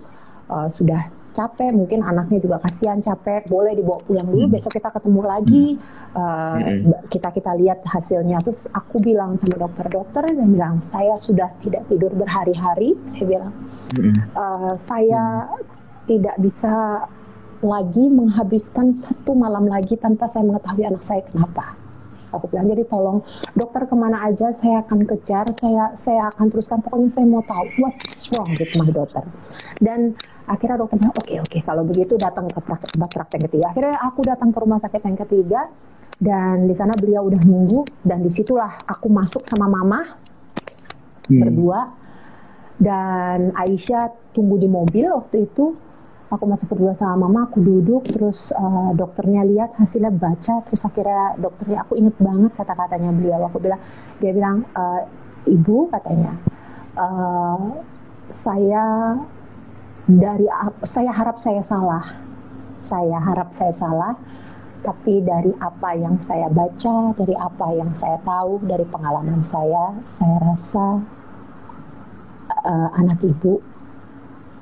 [0.52, 4.54] uh, sudah capek mungkin anaknya juga kasihan capek boleh dibawa pulang dulu hmm.
[4.54, 6.02] besok kita ketemu lagi hmm.
[6.14, 7.10] Uh, hmm.
[7.10, 11.82] kita kita lihat hasilnya terus aku bilang sama dokter dokter dan bilang saya sudah tidak
[11.90, 13.52] tidur berhari-hari saya bilang
[13.98, 14.14] hmm.
[14.38, 15.66] uh, saya hmm.
[16.06, 17.02] tidak bisa
[17.62, 21.76] lagi menghabiskan satu malam lagi tanpa saya mengetahui anak saya kenapa.
[22.34, 23.22] Aku bilang jadi tolong
[23.54, 26.82] dokter ke mana aja saya akan kejar, saya saya akan teruskan.
[26.82, 29.22] Pokoknya saya mau tahu what's wrong with my daughter.
[29.78, 30.18] Dan
[30.50, 33.70] akhirnya dokter bilang oke okay, oke okay, kalau begitu datang ke praktek, praktek ketiga.
[33.70, 35.60] Akhirnya aku datang ke rumah sakit yang ketiga
[36.18, 40.14] dan di sana beliau udah nunggu dan di situlah aku masuk sama mama
[41.26, 41.40] hmm.
[41.42, 41.90] berdua
[42.78, 45.74] dan Aisyah tunggu di mobil waktu itu
[46.36, 51.38] aku masuk berdua sama mama aku duduk terus uh, dokternya lihat hasilnya baca terus akhirnya
[51.38, 53.46] dokternya aku inget banget kata-katanya beliau.
[53.48, 53.80] Aku bilang
[54.18, 54.84] dia bilang e,
[55.50, 56.34] ibu katanya
[56.98, 57.78] uh,
[58.34, 59.16] saya
[60.04, 60.46] dari
[60.84, 62.04] saya harap saya salah.
[62.84, 64.12] Saya harap saya salah
[64.84, 70.36] tapi dari apa yang saya baca dari apa yang saya tahu dari pengalaman saya saya
[70.44, 71.00] rasa
[72.68, 73.64] uh, anak ibu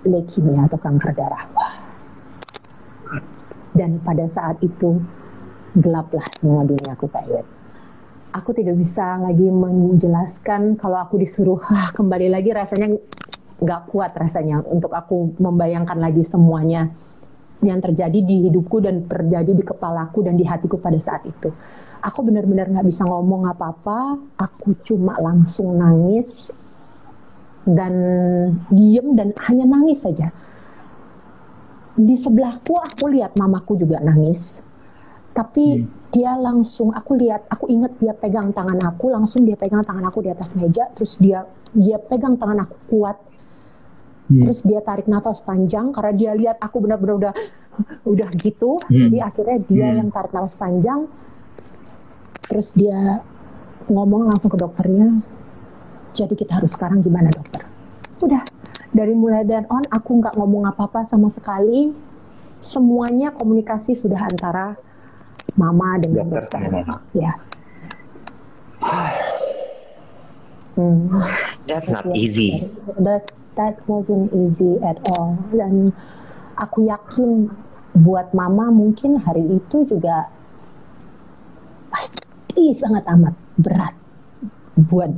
[0.06, 1.44] leukemia atau kanker darah.
[3.72, 5.00] Dan pada saat itu
[5.72, 7.24] gelaplah semua dunia aku Pak
[8.32, 12.96] Aku tidak bisa lagi menjelaskan kalau aku disuruh ah, kembali lagi rasanya
[13.62, 16.88] nggak kuat rasanya untuk aku membayangkan lagi semuanya
[17.62, 21.48] yang terjadi di hidupku dan terjadi di kepalaku dan di hatiku pada saat itu.
[22.02, 26.50] Aku benar-benar nggak bisa ngomong apa-apa, aku cuma langsung nangis,
[27.68, 27.94] dan
[28.75, 30.35] diem dan hanya nangis saja.
[31.92, 34.64] Di sebelahku aku lihat mamaku juga nangis,
[35.37, 36.12] tapi hmm.
[36.12, 40.25] dia langsung aku lihat, aku ingat dia pegang tangan aku, langsung dia pegang tangan aku
[40.25, 41.44] di atas meja, terus dia
[41.77, 43.16] dia pegang tangan aku kuat,
[44.29, 44.40] hmm.
[44.40, 47.35] terus dia tarik nafas panjang karena dia lihat aku benar-benar udah
[48.12, 49.12] udah gitu, hmm.
[49.12, 49.96] jadi akhirnya dia hmm.
[50.01, 51.01] yang tarik nafas panjang,
[52.48, 53.20] terus dia
[53.92, 55.20] ngomong langsung ke dokternya,
[56.12, 57.64] jadi kita harus sekarang gimana dokter?
[58.20, 58.44] Udah,
[58.92, 61.92] dari mulai dan on aku nggak ngomong apa-apa sama sekali.
[62.62, 64.79] Semuanya komunikasi sudah antara
[65.59, 66.62] mama dengan dokter.
[66.70, 67.03] dokter.
[67.16, 67.33] Ya.
[70.79, 71.11] Hmm.
[71.66, 72.70] That's not easy.
[73.01, 75.37] That's, that wasn't easy at all.
[75.51, 75.90] Dan
[76.57, 77.51] aku yakin
[77.92, 80.33] buat mama mungkin hari itu juga
[81.92, 83.94] pasti sangat amat berat
[84.88, 85.12] buat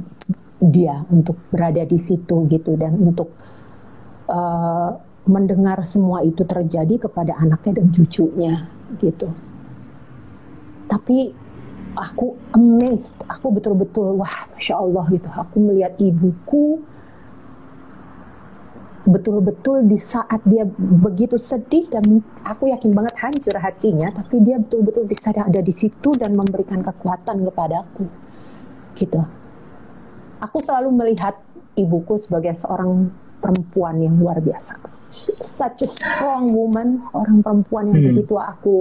[0.70, 3.32] dia untuk berada di situ gitu dan untuk
[4.28, 8.54] uh, mendengar semua itu terjadi kepada anaknya dan cucunya
[9.00, 9.32] gitu.
[10.84, 11.32] Tapi
[11.96, 15.28] aku amazed, aku betul-betul wah masya Allah gitu.
[15.32, 16.84] Aku melihat ibuku
[19.04, 25.04] betul-betul di saat dia begitu sedih dan aku yakin banget hancur hatinya, tapi dia betul-betul
[25.04, 28.08] bisa ada di situ dan memberikan kekuatan kepadaku,
[28.96, 29.20] gitu
[30.44, 31.40] aku selalu melihat
[31.80, 33.08] ibuku sebagai seorang
[33.40, 34.76] perempuan yang luar biasa.
[35.40, 38.08] Such a strong woman, seorang perempuan yang hmm.
[38.12, 38.76] begitu aku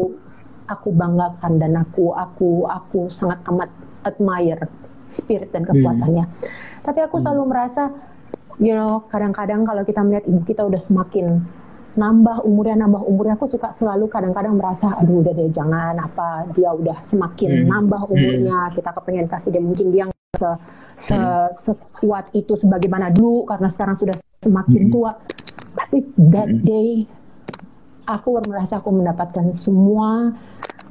[0.67, 3.69] aku banggakan dan aku aku aku sangat amat
[4.03, 4.67] admire
[5.13, 6.25] spirit dan kekuatannya.
[6.25, 6.35] Hmm.
[6.81, 7.23] Tapi aku hmm.
[7.23, 7.93] selalu merasa,
[8.57, 11.43] you know, kadang-kadang kalau kita melihat ibu kita udah semakin
[11.93, 16.73] nambah umurnya nambah umurnya aku suka selalu kadang-kadang merasa aduh udah deh jangan apa dia
[16.73, 17.69] udah semakin hmm.
[17.69, 18.73] nambah umurnya hmm.
[18.73, 20.12] kita kepengen kasih dia mungkin dia
[20.43, 20.49] se,
[20.99, 21.55] se hmm.
[21.55, 24.91] sekuat itu sebagaimana dulu karena sekarang sudah semakin hmm.
[24.91, 25.11] tua.
[25.73, 25.97] Tapi
[26.29, 26.61] that hmm.
[26.67, 26.89] day
[28.05, 30.35] aku merasa aku mendapatkan semua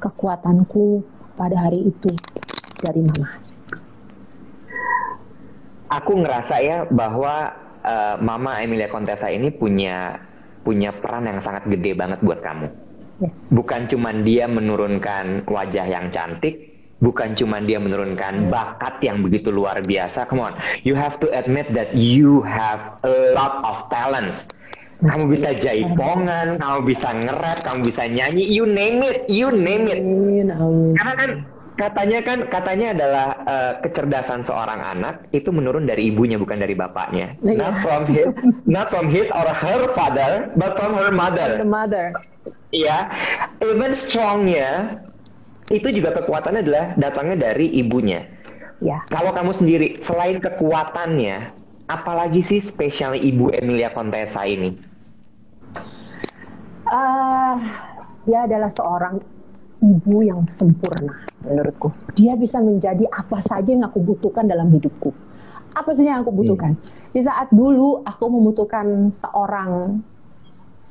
[0.01, 1.05] kekuatanku
[1.37, 2.11] pada hari itu
[2.81, 3.29] dari mama.
[5.93, 7.53] Aku ngerasa ya bahwa
[7.85, 10.17] uh, Mama Emilia Contessa ini punya
[10.65, 12.67] punya peran yang sangat gede banget buat kamu.
[13.21, 13.53] Yes.
[13.53, 16.72] Bukan cuma dia menurunkan wajah yang cantik,
[17.03, 20.23] bukan cuma dia menurunkan bakat yang begitu luar biasa.
[20.31, 20.55] Come on,
[20.87, 24.47] you have to admit that you have a lot of talents.
[25.03, 29.99] Kamu bisa jaipongan, kamu bisa ngerap, kamu bisa nyanyi, you name it, you name it.
[30.95, 31.29] Karena kan
[31.75, 37.35] katanya kan katanya adalah uh, kecerdasan seorang anak itu menurun dari ibunya bukan dari bapaknya.
[37.43, 37.59] Yeah.
[37.59, 38.31] Not from his
[38.63, 41.59] not from his or her father, but from her mother.
[41.59, 42.15] The mother.
[42.71, 43.11] Iya.
[43.11, 43.65] Yeah.
[43.65, 45.03] Even strongnya
[45.73, 48.21] itu juga kekuatannya adalah datangnya dari ibunya.
[48.77, 49.01] Ya.
[49.09, 51.49] Kalau kamu sendiri selain kekuatannya,
[51.89, 54.75] apalagi sih spesial Ibu Emilia Contessa ini?
[56.85, 57.57] Uh,
[58.29, 59.17] dia adalah seorang
[59.81, 61.89] ibu yang sempurna menurutku.
[62.13, 65.11] Dia bisa menjadi apa saja yang aku butuhkan dalam hidupku.
[65.73, 66.77] Apa saja yang aku butuhkan.
[66.77, 67.11] Hmm.
[67.17, 69.99] Di saat dulu aku membutuhkan seorang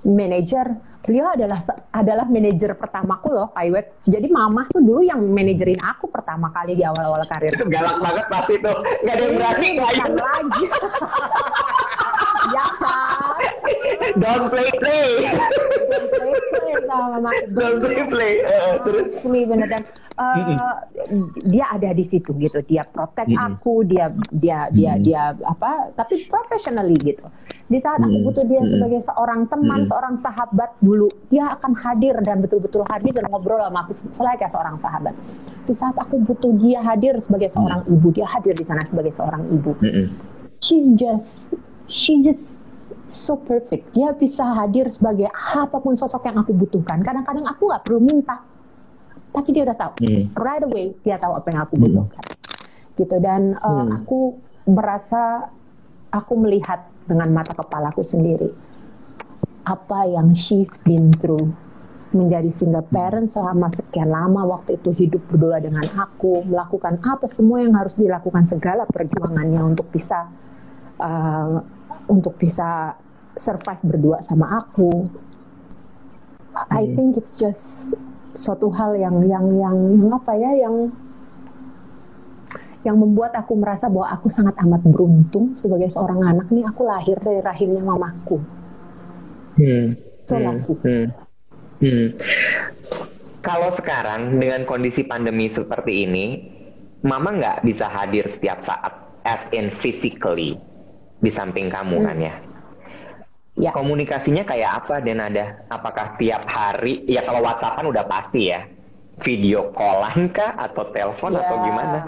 [0.02, 0.66] manajer,
[1.02, 1.58] beliau adalah
[1.94, 3.64] adalah manajer pertamaku loh, Pak
[4.06, 7.54] Jadi mama tuh dulu yang manajerin aku pertama kali di awal-awal karir.
[7.54, 8.76] Itu galak banget pasti tuh.
[9.06, 10.64] Gak ada yang berani nggak lagi.
[12.52, 13.30] ya kan?
[14.18, 15.28] Don't play play.
[15.88, 17.30] Don't play play sama mama.
[17.52, 18.34] Don't play play.
[18.44, 19.08] Uh, terus.
[19.24, 19.82] Ini bener dan
[20.20, 21.24] uh, mm -hmm.
[21.48, 22.60] dia ada di situ gitu.
[22.66, 23.48] Dia protect mm -hmm.
[23.56, 25.04] aku, dia dia dia mm -hmm.
[25.04, 25.94] dia apa?
[25.96, 27.24] Tapi professionally gitu.
[27.72, 32.44] Di saat aku butuh dia sebagai seorang teman, seorang sahabat dulu, dia akan hadir dan
[32.44, 35.16] betul-betul hadir dan ngobrol sama aku selain kayak seorang sahabat.
[35.64, 39.48] Di saat aku butuh dia hadir sebagai seorang ibu, dia hadir di sana sebagai seorang
[39.48, 39.72] ibu.
[40.60, 41.56] She's just
[41.88, 42.60] she just
[43.12, 43.92] so perfect.
[43.92, 47.04] Dia bisa hadir sebagai apa pun sosok yang aku butuhkan.
[47.04, 48.40] Kadang-kadang aku nggak perlu minta,
[49.30, 49.92] tapi dia udah tahu.
[50.02, 50.24] Hmm.
[50.34, 52.24] Right away dia tahu apa yang aku butuhkan.
[52.24, 52.96] Hmm.
[52.96, 54.02] Gitu dan uh, hmm.
[54.02, 54.20] aku
[54.66, 55.52] merasa
[56.12, 58.52] aku melihat dengan mata kepalaku sendiri
[59.62, 61.50] apa yang she's been through
[62.12, 67.64] menjadi single parent selama sekian lama waktu itu hidup berdua dengan aku melakukan apa semua
[67.64, 70.28] yang harus dilakukan segala perjuangannya untuk bisa
[71.00, 71.56] uh,
[72.12, 72.92] untuk bisa
[73.32, 75.08] survive berdua sama aku
[76.52, 76.94] I hmm.
[76.96, 77.96] think it's just
[78.36, 80.92] suatu hal yang yang yang, yang apa ya yang
[82.82, 87.14] yang membuat aku merasa bahwa aku sangat amat beruntung sebagai seorang anak nih aku lahir
[87.22, 88.42] dari rahimnya mamaku.
[89.56, 89.94] Hmm.
[90.26, 90.44] So hmm.
[90.44, 90.74] lucky.
[90.82, 91.06] Hmm.
[91.82, 92.08] Hmm.
[93.42, 96.26] Kalau sekarang dengan kondisi pandemi seperti ini,
[97.02, 98.94] mama nggak bisa hadir setiap saat,
[99.26, 100.58] as in physically,
[101.22, 102.06] di samping kamu hmm.
[102.06, 102.34] kan ya?
[103.52, 103.70] Ya.
[103.70, 105.62] Komunikasinya kayak apa dan ada?
[105.70, 107.04] Apakah tiap hari?
[107.06, 108.66] Ya kalau WhatsAppan udah pasti ya.
[109.22, 111.46] Video callan kah atau telepon ya.
[111.46, 111.98] atau gimana?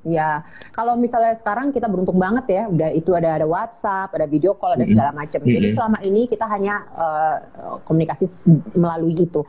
[0.00, 0.40] Ya,
[0.72, 4.72] kalau misalnya sekarang kita beruntung banget ya, udah itu ada ada WhatsApp, ada video call,
[4.72, 5.44] ada segala macam.
[5.44, 7.36] Jadi selama ini kita hanya uh,
[7.84, 8.24] komunikasi
[8.72, 9.44] melalui itu.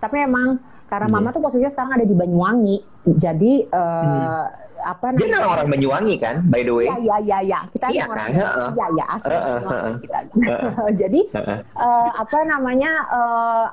[0.00, 0.56] Tapi emang
[0.88, 2.78] karena mama tuh posisinya sekarang ada di Banyuwangi,
[3.12, 4.69] jadi uh, hmm.
[4.82, 5.38] Apa namanya?
[5.38, 6.88] Dia orang Banyuwangi kan, by the way?
[6.88, 7.60] Iya iya iya, ya.
[7.70, 10.18] kita iya, orang iya iya asli uh, uh, uh, kita.
[11.06, 11.20] jadi
[11.76, 12.92] uh, apa namanya?
[13.10, 13.66] Uh,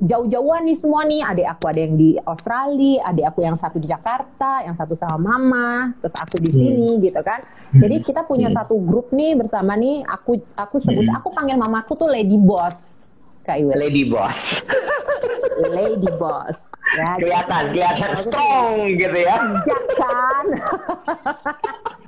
[0.00, 1.20] jauh-jauhan nih semua nih.
[1.20, 5.18] Adik aku ada yang di Australia, adik aku yang satu di Jakarta, yang satu sama
[5.20, 7.02] mama, terus aku di sini hmm.
[7.04, 7.44] gitu kan.
[7.76, 8.04] Jadi hmm.
[8.06, 8.56] kita punya hmm.
[8.56, 10.06] satu grup nih bersama nih.
[10.08, 11.18] Aku aku sebut hmm.
[11.18, 12.76] aku panggil mamaku tuh Lady Boss.
[13.42, 13.74] Kak Iwil.
[13.74, 14.62] Lady Boss.
[15.76, 16.71] Lady Boss.
[16.92, 19.36] Ya, kelihatan, kelihatan strong gitu ya.
[19.64, 20.44] Jangan.
[20.52, 21.92] Iya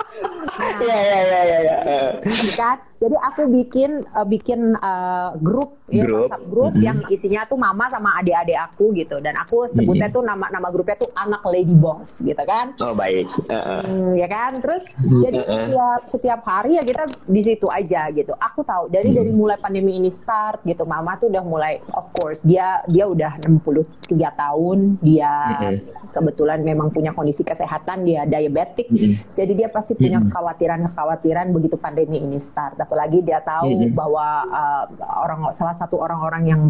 [0.84, 1.58] iya iya iya.
[1.62, 2.52] iya.
[2.54, 2.78] Kan?
[3.04, 6.32] Jadi aku bikin uh, bikin uh, grup ya grup.
[6.32, 6.86] WhatsApp grup mm -hmm.
[6.88, 10.16] yang isinya tuh mama sama adik-adik aku gitu dan aku sebutnya mm -hmm.
[10.16, 12.72] tuh nama nama grupnya tuh anak lady boss gitu kan.
[12.80, 13.28] Oh baik.
[13.50, 13.80] Uh -uh.
[13.84, 14.56] Hmm, ya kan.
[14.62, 15.20] Terus uh -uh.
[15.20, 18.32] jadi setiap setiap hari ya kita di situ aja gitu.
[18.40, 19.16] Aku tahu dari mm.
[19.20, 23.36] dari mulai pandemi ini start gitu mama tuh udah mulai of course dia dia udah
[23.44, 25.76] 63 tahun dia mm -hmm.
[26.14, 29.12] kebetulan memang punya kondisi kesehatan dia diabetik mm -hmm.
[29.36, 33.96] jadi dia pasti punya kekhawatiran-kekhawatiran begitu pandemi ini start apalagi dia tahu mm -hmm.
[33.96, 34.84] bahwa uh,
[35.24, 36.62] orang salah satu orang-orang yang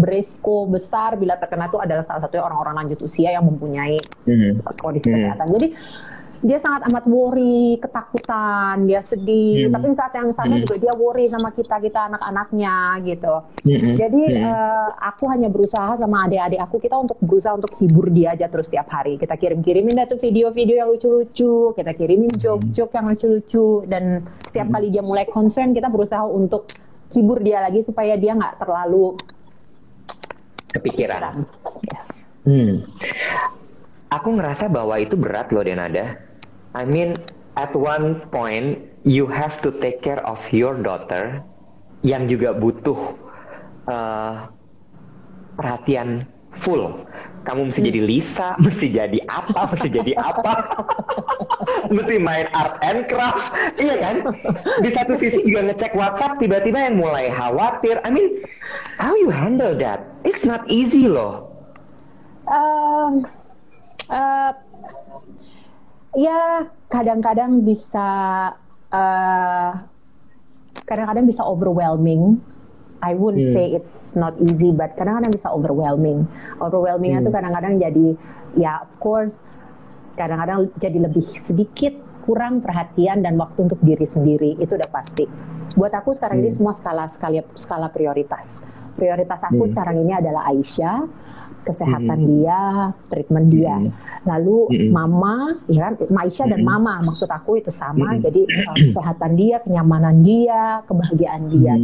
[0.00, 4.50] berisiko besar bila terkena itu adalah salah satu orang-orang lanjut usia yang mempunyai mm -hmm.
[4.80, 5.20] kondisi mm -hmm.
[5.20, 5.46] kesehatan.
[5.54, 5.68] Jadi
[6.40, 9.68] dia sangat amat worry, ketakutan, dia sedih.
[9.68, 9.76] Hmm.
[9.76, 10.62] Tapi saat yang sama hmm.
[10.64, 13.34] juga dia worry sama kita kita anak-anaknya gitu.
[13.68, 13.94] Hmm.
[14.00, 14.48] Jadi hmm.
[14.48, 18.72] Uh, aku hanya berusaha sama adik-adik aku kita untuk berusaha untuk hibur dia aja terus
[18.72, 19.20] tiap hari.
[19.20, 22.40] Kita kirim-kirimin dah tuh video-video yang lucu-lucu, kita kirimin hmm.
[22.40, 24.74] joke-joke yang lucu-lucu dan setiap hmm.
[24.80, 26.72] kali dia mulai concern kita berusaha untuk
[27.12, 29.12] hibur dia lagi supaya dia nggak terlalu
[30.72, 31.44] kepikiran.
[31.84, 32.06] Yes.
[32.48, 32.80] Hmm.
[34.08, 36.29] Aku ngerasa bahwa itu berat loh Denada
[36.74, 37.18] I mean,
[37.56, 41.42] at one point you have to take care of your daughter
[42.06, 43.16] yang juga butuh
[43.90, 44.48] uh,
[45.58, 46.24] perhatian
[46.56, 47.04] full.
[47.44, 50.84] Kamu mesti jadi Lisa, mesti jadi apa, mesti jadi apa,
[51.94, 54.16] mesti main art and craft, iya kan?
[54.84, 57.98] Di satu sisi juga ngecek WhatsApp, tiba-tiba yang mulai khawatir.
[58.04, 58.44] I mean,
[59.00, 60.04] how you handle that?
[60.22, 61.48] It's not easy loh.
[62.50, 63.24] Um,
[64.10, 64.52] uh,
[66.14, 68.08] ya kadang-kadang bisa
[68.90, 69.70] uh,
[70.86, 72.42] kadang-kadang bisa overwhelming.
[73.00, 73.56] I wouldn't hmm.
[73.56, 76.28] say it's not easy, but kadang-kadang bisa overwhelming.
[76.60, 77.24] Overwhelming hmm.
[77.24, 78.08] itu kadang-kadang jadi
[78.58, 79.40] ya of course
[80.18, 81.94] kadang-kadang jadi lebih sedikit
[82.28, 85.24] kurang perhatian dan waktu untuk diri sendiri itu udah pasti.
[85.78, 86.46] Buat aku sekarang hmm.
[86.46, 88.60] ini semua skala skala skala prioritas.
[88.98, 89.72] Prioritas aku hmm.
[89.72, 90.98] sekarang ini adalah Aisyah,
[91.64, 92.32] kesehatan mm-hmm.
[92.40, 92.60] dia,
[93.12, 93.76] treatment dia.
[93.76, 94.26] Mm-hmm.
[94.26, 94.90] Lalu mm-hmm.
[94.90, 95.34] mama,
[95.68, 96.52] ya kan, Maisha mm-hmm.
[96.56, 98.16] dan mama maksud aku itu sama.
[98.16, 98.24] Mm-hmm.
[98.24, 101.74] Jadi uh, kesehatan dia, kenyamanan dia, kebahagiaan dia.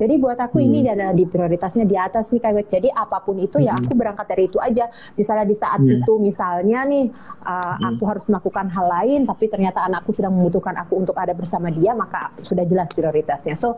[0.00, 0.76] Jadi buat aku mm-hmm.
[0.80, 3.68] ini adalah di prioritasnya di atas nih kayak jadi apa pun itu mm-hmm.
[3.68, 4.88] ya aku berangkat dari itu aja.
[5.14, 5.96] Misalnya di saat mm-hmm.
[6.00, 7.04] itu misalnya nih
[7.44, 7.88] uh, mm-hmm.
[7.92, 11.92] aku harus melakukan hal lain tapi ternyata anakku sedang membutuhkan aku untuk ada bersama dia
[11.92, 13.54] maka sudah jelas prioritasnya.
[13.58, 13.76] So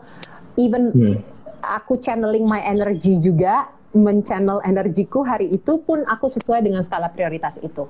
[0.55, 1.19] even mm-hmm.
[1.59, 7.57] aku channeling my energy juga menchannel energiku hari itu pun aku sesuai dengan skala prioritas
[7.61, 7.89] itu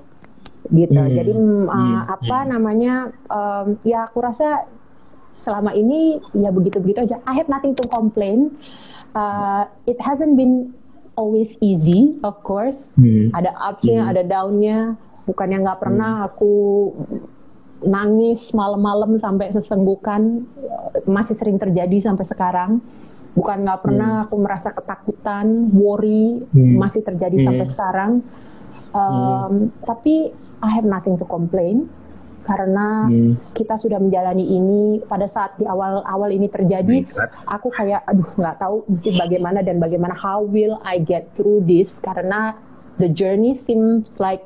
[0.72, 1.16] gitu hmm.
[1.16, 1.34] jadi
[1.68, 4.68] uh, apa namanya um, ya aku rasa
[5.40, 8.60] selama ini ya begitu begitu aja I have nothing to complain
[9.16, 10.76] uh, it hasn't been
[11.16, 13.32] always easy of course hmm.
[13.32, 14.12] ada upsnya hmm.
[14.12, 14.80] ada downnya
[15.28, 16.28] bukannya nggak pernah hmm.
[16.28, 16.54] aku
[17.80, 20.44] nangis malam-malam sampai sesenggukan
[21.08, 22.84] masih sering terjadi sampai sekarang
[23.38, 24.26] bukan nggak pernah hmm.
[24.30, 26.76] aku merasa ketakutan worry hmm.
[26.82, 27.46] masih terjadi hmm.
[27.46, 28.12] sampai sekarang
[28.94, 29.63] um, hmm.
[29.86, 31.88] tapi I have nothing to complain
[32.50, 33.54] karena hmm.
[33.54, 37.06] kita sudah menjalani ini pada saat di awal-awal ini terjadi
[37.46, 42.02] aku kayak aduh nggak tahu mesti bagaimana dan bagaimana how will I get through this
[42.02, 42.58] karena
[42.98, 44.42] the journey seems like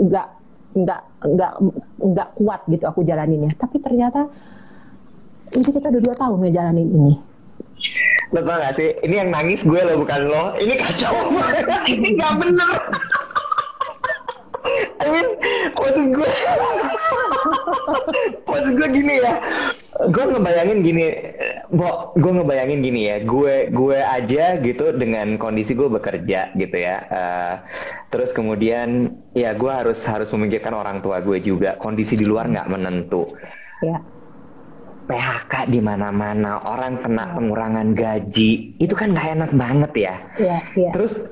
[0.00, 0.32] nggak
[0.76, 1.52] nggak nggak
[2.00, 4.28] nggak kuat gitu aku jalaninnya tapi ternyata
[5.52, 7.14] ini kita udah dua tahun ngejalanin ini
[8.34, 10.58] Lo tau gak sih, ini yang nangis gue lo bukan lo.
[10.58, 11.30] Ini kacau.
[11.92, 12.74] Ini gak bener.
[15.00, 15.28] I mean,
[15.78, 16.26] maksud gue,
[18.50, 19.34] maksud gue gini ya,
[20.10, 21.02] gue ngebayangin gini,
[21.70, 26.96] Bo, gue ngebayangin gini ya, gue gue aja gitu dengan kondisi gue bekerja gitu ya,
[27.06, 27.54] uh,
[28.10, 32.66] terus kemudian ya gue harus harus memikirkan orang tua gue juga, kondisi di luar nggak
[32.66, 33.22] menentu.
[33.86, 34.02] Ya
[35.06, 40.14] PHK di mana-mana, orang kena pengurangan gaji, itu kan nggak enak banget ya.
[40.36, 40.90] Iya, iya.
[40.92, 41.26] Terus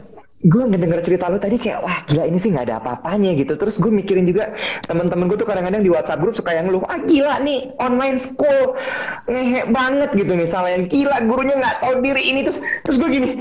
[0.45, 3.81] gue ngedenger cerita lu tadi kayak wah gila ini sih nggak ada apa-apanya gitu terus
[3.81, 4.53] gue mikirin juga
[4.85, 8.77] teman-teman gue tuh kadang-kadang di WhatsApp grup suka yang lu ah gila nih online school
[9.25, 13.41] ngehe banget gitu misalnya gila gurunya nggak tahu diri ini terus terus gue gini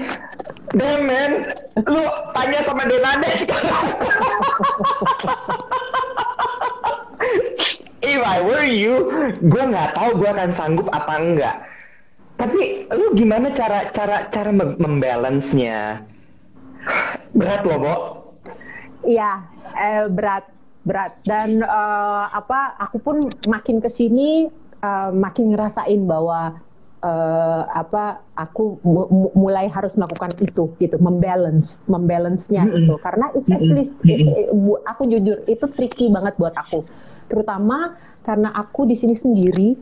[0.79, 3.87] damn man lu tanya sama Denade sekarang
[8.13, 9.09] if I were you,
[9.41, 11.55] gue nggak tahu gue akan sanggup apa enggak.
[12.37, 16.01] Tapi lu gimana cara cara cara membalance-nya?
[17.33, 17.95] Berat loh, Bo.
[19.03, 24.51] Iya, eh, berat berat dan uh, apa aku pun makin ke sini
[24.83, 26.59] uh, eh, makin ngerasain bahwa
[26.99, 28.83] uh, apa aku
[29.31, 32.79] mulai harus melakukan itu gitu membalance membalance-nya mm -hmm.
[32.83, 34.75] itu karena it's actually mm -hmm.
[34.83, 36.83] aku jujur itu tricky banget buat aku
[37.27, 39.75] terutama karena aku di sini sendiri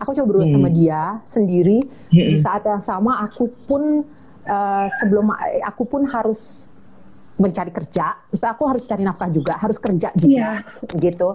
[0.00, 0.58] aku coba berusaha hmm.
[0.58, 2.30] sama dia sendiri hmm.
[2.34, 4.02] di saat yang sama aku pun
[4.46, 5.30] uh, sebelum
[5.62, 6.72] aku pun harus
[7.40, 10.94] mencari kerja, terus aku harus cari nafkah juga, harus kerja juga, yeah.
[11.00, 11.34] gitu.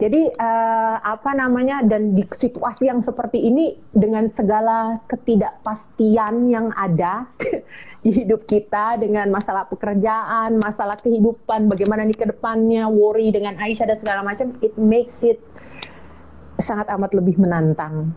[0.00, 7.28] Jadi uh, apa namanya dan di situasi yang seperti ini dengan segala ketidakpastian yang ada
[8.04, 13.92] di hidup kita dengan masalah pekerjaan, masalah kehidupan, bagaimana nih ke depannya, worry dengan Aisyah
[13.92, 15.36] dan segala macam, it makes it
[16.56, 18.16] sangat amat lebih menantang.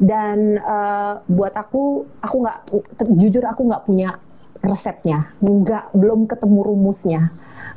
[0.00, 2.58] Dan uh, buat aku, aku nggak
[3.20, 4.16] jujur aku nggak punya
[4.64, 7.22] resepnya, nggak belum ketemu rumusnya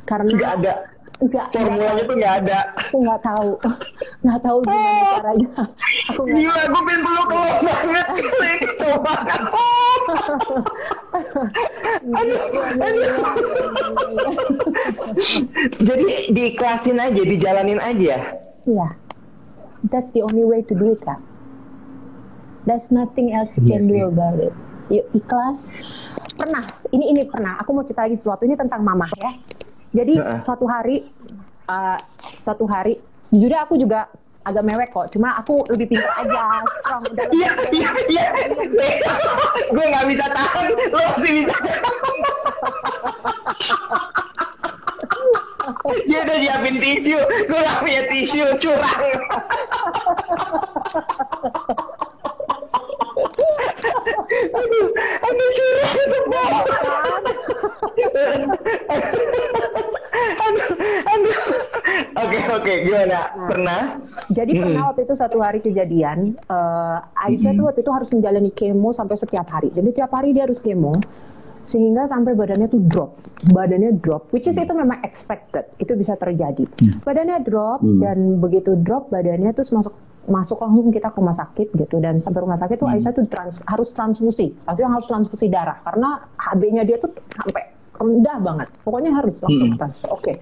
[0.08, 0.72] karena nggak ada
[1.16, 1.48] Enggak.
[1.48, 2.58] Formulanya tuh nggak ada.
[2.76, 3.50] Aku nggak tahu.
[4.26, 5.12] Nggak tahu gimana oh.
[5.14, 5.50] caranya.
[6.10, 8.06] Aku gak Gila, gue pengen peluk lo banget.
[8.82, 9.14] Coba.
[12.10, 12.40] aduh,
[12.82, 13.06] aduh.
[15.78, 18.34] Jadi diiklasin aja, dijalanin aja.
[18.66, 18.88] Iya.
[19.86, 21.22] That's the only way to do it, Kak.
[22.66, 24.50] There's nothing else you can do about it.
[24.90, 25.70] Yuk ikhlas.
[26.34, 27.62] Pernah, ini ini pernah.
[27.62, 29.30] Aku mau cerita lagi sesuatu ini tentang mama ya
[29.96, 30.44] jadi uh.
[30.44, 31.08] suatu hari,
[31.72, 31.96] uh,
[32.44, 34.12] suatu hari, sejujurnya aku juga
[34.46, 35.08] agak mewek kok.
[35.10, 36.60] Cuma aku lebih pintar aja.
[37.34, 38.24] Iya, iya, iya.
[39.74, 41.56] Gue nggak bisa tahan, lo masih bisa.
[46.06, 47.18] Dia udah siapin tisu,
[47.50, 49.18] gue gak punya tisu, curang.
[54.56, 54.86] Aduh,
[55.22, 56.44] aduh curang semua
[60.46, 60.72] aduh,
[61.06, 61.36] aduh,
[62.16, 63.28] Oke oke gimana?
[63.36, 63.82] Nah, pernah?
[64.32, 64.62] Jadi hmm.
[64.64, 67.58] pernah waktu itu satu hari kejadian uh, Aisyah hmm.
[67.60, 69.68] tuh waktu itu harus menjalani kemo sampai setiap hari.
[69.72, 70.96] Jadi tiap hari dia harus kemo
[71.66, 73.18] sehingga sampai badannya tuh drop,
[73.50, 76.62] badannya drop, which is itu memang expected, itu bisa terjadi.
[76.78, 77.02] Hmm.
[77.02, 77.98] Badannya drop hmm.
[77.98, 79.94] dan begitu drop badannya tuh masuk
[80.26, 82.98] masuk langsung kita ke rumah sakit gitu dan sampai rumah sakit tuh hmm.
[82.98, 87.62] Aisyah tuh trans, harus transfusi, pasti harus transfusi darah karena HB-nya dia tuh sampai
[87.96, 89.80] rendah banget, pokoknya harus langsung hmm.
[90.12, 90.22] Oke.
[90.22, 90.36] Okay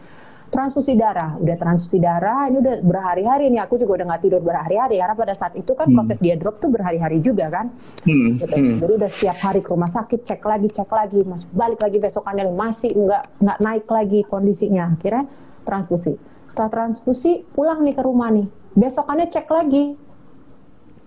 [0.55, 5.03] transfusi darah, udah transfusi darah, ini udah berhari-hari nih aku juga udah nggak tidur berhari-hari
[5.03, 5.99] karena pada saat itu kan hmm.
[5.99, 7.75] proses dia drop tuh berhari-hari juga kan,
[8.07, 8.39] hmm.
[8.39, 8.55] Gitu.
[8.55, 8.79] Hmm.
[8.79, 12.47] jadi udah setiap hari ke rumah sakit cek lagi cek lagi, mas balik lagi besokannya
[12.55, 15.27] masih nggak nggak naik lagi kondisinya, akhirnya
[15.67, 16.15] transfusi.
[16.47, 19.95] Setelah transfusi pulang nih ke rumah nih, besokannya cek lagi,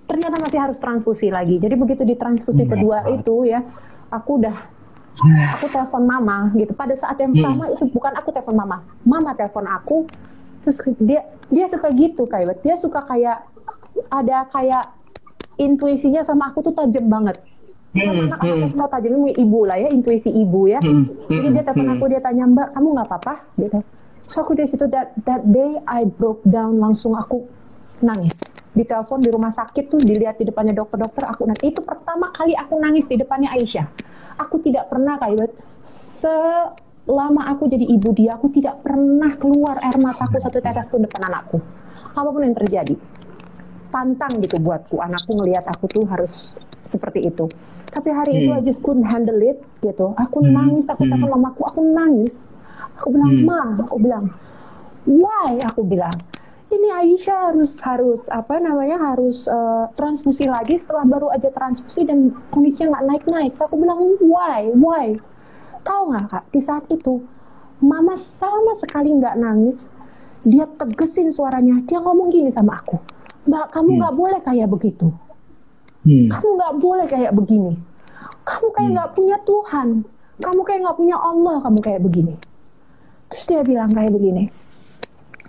[0.08, 1.60] ternyata masih harus transfusi lagi.
[1.60, 2.72] Jadi begitu di transfusi hmm.
[2.72, 3.64] kedua itu ya,
[4.12, 4.56] aku udah
[5.58, 6.72] aku telepon mama gitu.
[6.78, 7.44] Pada saat yang hmm.
[7.44, 7.74] sama hmm.
[7.76, 8.78] itu bukan aku telepon mama.
[9.04, 10.08] Mama telepon aku
[10.64, 13.48] terus dia dia suka gitu kayak dia suka kayak
[14.12, 14.84] ada kayak
[15.58, 17.42] intuisinya sama aku tuh tajam banget.
[17.98, 18.70] Hmm, anak hmm.
[18.70, 19.26] semua tajam.
[19.26, 20.78] Ini ibu lah ya intuisi ibu ya.
[20.84, 23.36] Hmm, hmm, jadi dia telepon aku dia tanya mbak kamu nggak apa-apa?
[23.58, 23.80] Gitu.
[24.28, 27.18] So aku dari situ that that day I broke down langsung.
[27.18, 27.48] Aku
[28.02, 28.36] nangis.
[28.78, 31.74] Di telepon di rumah sakit tuh dilihat di depannya dokter-dokter aku nangis.
[31.74, 33.86] Itu pertama kali aku nangis di depannya Aisyah.
[34.38, 35.50] Aku tidak pernah kayak
[35.82, 41.26] selama aku jadi ibu dia aku tidak pernah keluar air mataku satu tetes pun depan
[41.26, 41.58] anakku.
[42.14, 42.94] Apa pun yang terjadi
[43.90, 45.02] pantang gitu buatku.
[45.02, 46.54] Anakku ngelihat aku tuh harus
[46.86, 47.50] seperti itu.
[47.90, 48.40] Tapi hari hmm.
[48.46, 50.14] itu I just couldn't handle it gitu.
[50.22, 50.54] Aku hmm.
[50.54, 51.18] nangis aku hmm.
[51.18, 52.34] telepon mamaku aku nangis.
[53.02, 53.48] Aku bilang hmm.
[53.48, 54.26] ma aku bilang.
[55.08, 55.56] Why?
[55.66, 56.14] Aku bilang
[56.68, 62.36] ini Aisyah harus harus apa namanya harus uh, transfusi lagi setelah baru aja transfusi dan
[62.52, 63.54] kondisinya nggak naik naik.
[63.56, 65.16] Aku bilang why why?
[65.88, 67.24] Tahu nggak kak di saat itu
[67.78, 69.94] Mama sama sekali nggak nangis.
[70.42, 71.78] Dia tegesin suaranya.
[71.86, 72.98] Dia ngomong gini sama aku,
[73.46, 74.00] Mbak kamu hmm.
[74.02, 74.22] nggak hmm.
[74.22, 75.08] boleh kayak begitu.
[76.02, 76.28] Hmm.
[76.34, 77.74] Kamu nggak boleh kayak begini.
[78.48, 78.96] Kamu kayak hmm.
[78.98, 79.18] nggak hmm.
[79.18, 79.88] punya Tuhan.
[80.38, 81.56] Kamu kayak nggak punya Allah.
[81.62, 82.34] Kamu kayak begini.
[83.30, 84.44] Terus dia bilang kayak begini.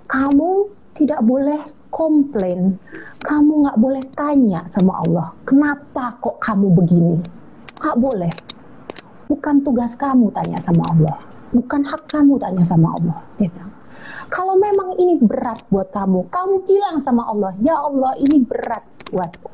[0.09, 0.51] Kamu
[0.99, 1.63] tidak boleh
[1.95, 2.75] komplain.
[3.23, 7.17] Kamu nggak boleh tanya sama Allah, kenapa kok kamu begini?
[7.79, 8.33] Nggak boleh.
[9.31, 11.17] Bukan tugas kamu tanya sama Allah.
[11.55, 13.19] Bukan hak kamu tanya sama Allah.
[13.39, 13.73] Dia bilang,
[14.29, 19.49] kalau memang ini berat buat kamu, kamu bilang sama Allah, ya Allah ini berat buatku.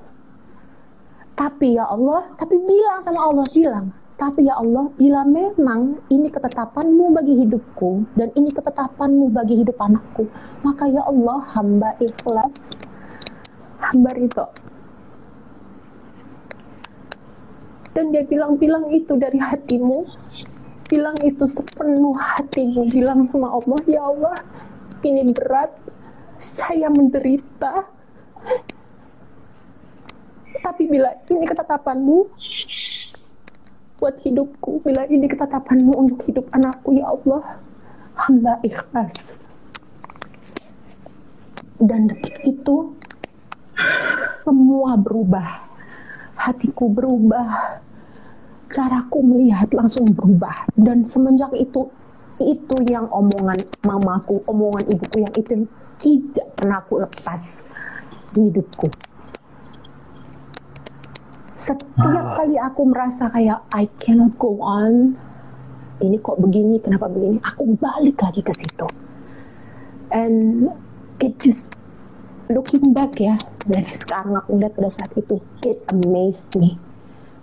[1.35, 7.11] Tapi ya Allah, tapi bilang sama Allah, bilang, tapi ya Allah, bila memang ini ketetapanmu
[7.19, 10.31] bagi hidupku dan ini ketetapanmu bagi hidup anakku,
[10.63, 12.55] maka ya Allah hamba ikhlas,
[13.83, 14.47] hamba itu.
[17.95, 20.07] Dan dia bilang-bilang itu dari hatimu,
[20.87, 24.35] bilang itu sepenuh hatimu, bilang sama Allah, ya Allah,
[25.03, 25.75] ini berat,
[26.39, 27.83] saya menderita.
[30.63, 32.31] Tapi bila ini ketetapanmu,
[34.05, 34.85] buat hidupku.
[34.85, 37.57] Bila ini ketetapanmu untuk hidup anakku ya Allah.
[38.21, 39.33] Hamba ikhlas.
[41.81, 42.93] Dan detik itu
[44.45, 45.65] semua berubah.
[46.37, 47.81] Hatiku berubah.
[48.69, 50.69] Caraku melihat langsung berubah.
[50.77, 51.89] Dan semenjak itu
[52.45, 53.57] itu yang omongan
[53.89, 55.55] mamaku omongan ibuku yang itu
[56.03, 57.63] tidak pernah aku lepas
[58.35, 58.91] di hidupku
[61.55, 62.35] setiap ah.
[62.39, 65.15] kali aku merasa kayak I cannot go on,
[66.03, 68.87] ini kok begini, kenapa begini, aku balik lagi ke situ.
[70.11, 70.71] And
[71.23, 71.75] it just
[72.51, 76.75] looking back ya, dari sekarang aku lihat pada saat itu, it amazed me.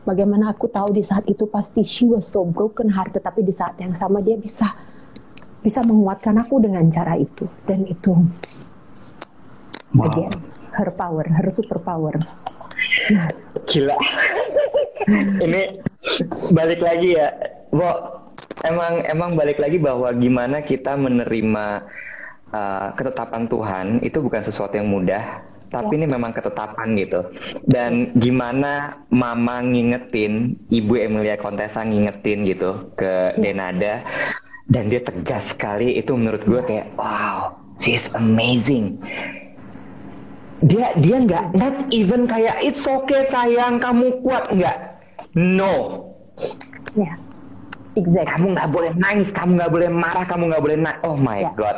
[0.04, 3.80] Bagaimana aku tahu di saat itu pasti she was so broken heart, tetapi di saat
[3.80, 4.68] yang sama dia bisa
[5.62, 7.46] bisa menguatkan aku dengan cara itu.
[7.64, 8.12] Dan itu,
[9.94, 10.10] wow.
[10.10, 10.34] again,
[10.76, 12.18] her power, her super power.
[13.70, 13.98] Gila.
[15.42, 15.62] Ini
[16.54, 17.34] balik lagi ya,
[17.70, 18.20] Bo.
[18.62, 21.82] Emang emang balik lagi bahwa gimana kita menerima
[22.54, 25.42] uh, ketetapan Tuhan itu bukan sesuatu yang mudah,
[25.74, 26.06] tapi ya.
[26.06, 27.26] ini memang ketetapan gitu.
[27.66, 33.42] Dan gimana Mama ngingetin, Ibu Emilia Contessa ngingetin gitu ke ya.
[33.42, 34.06] Denada,
[34.70, 39.02] dan dia tegas sekali itu menurut gue kayak wow, she's amazing
[40.62, 44.78] dia dia nggak not even kayak it's okay sayang kamu kuat nggak
[45.34, 46.06] no
[46.94, 47.16] ya yeah.
[47.98, 51.42] exactly kamu nggak boleh nangis kamu nggak boleh marah kamu nggak boleh nangis oh my
[51.42, 51.54] yeah.
[51.58, 51.78] god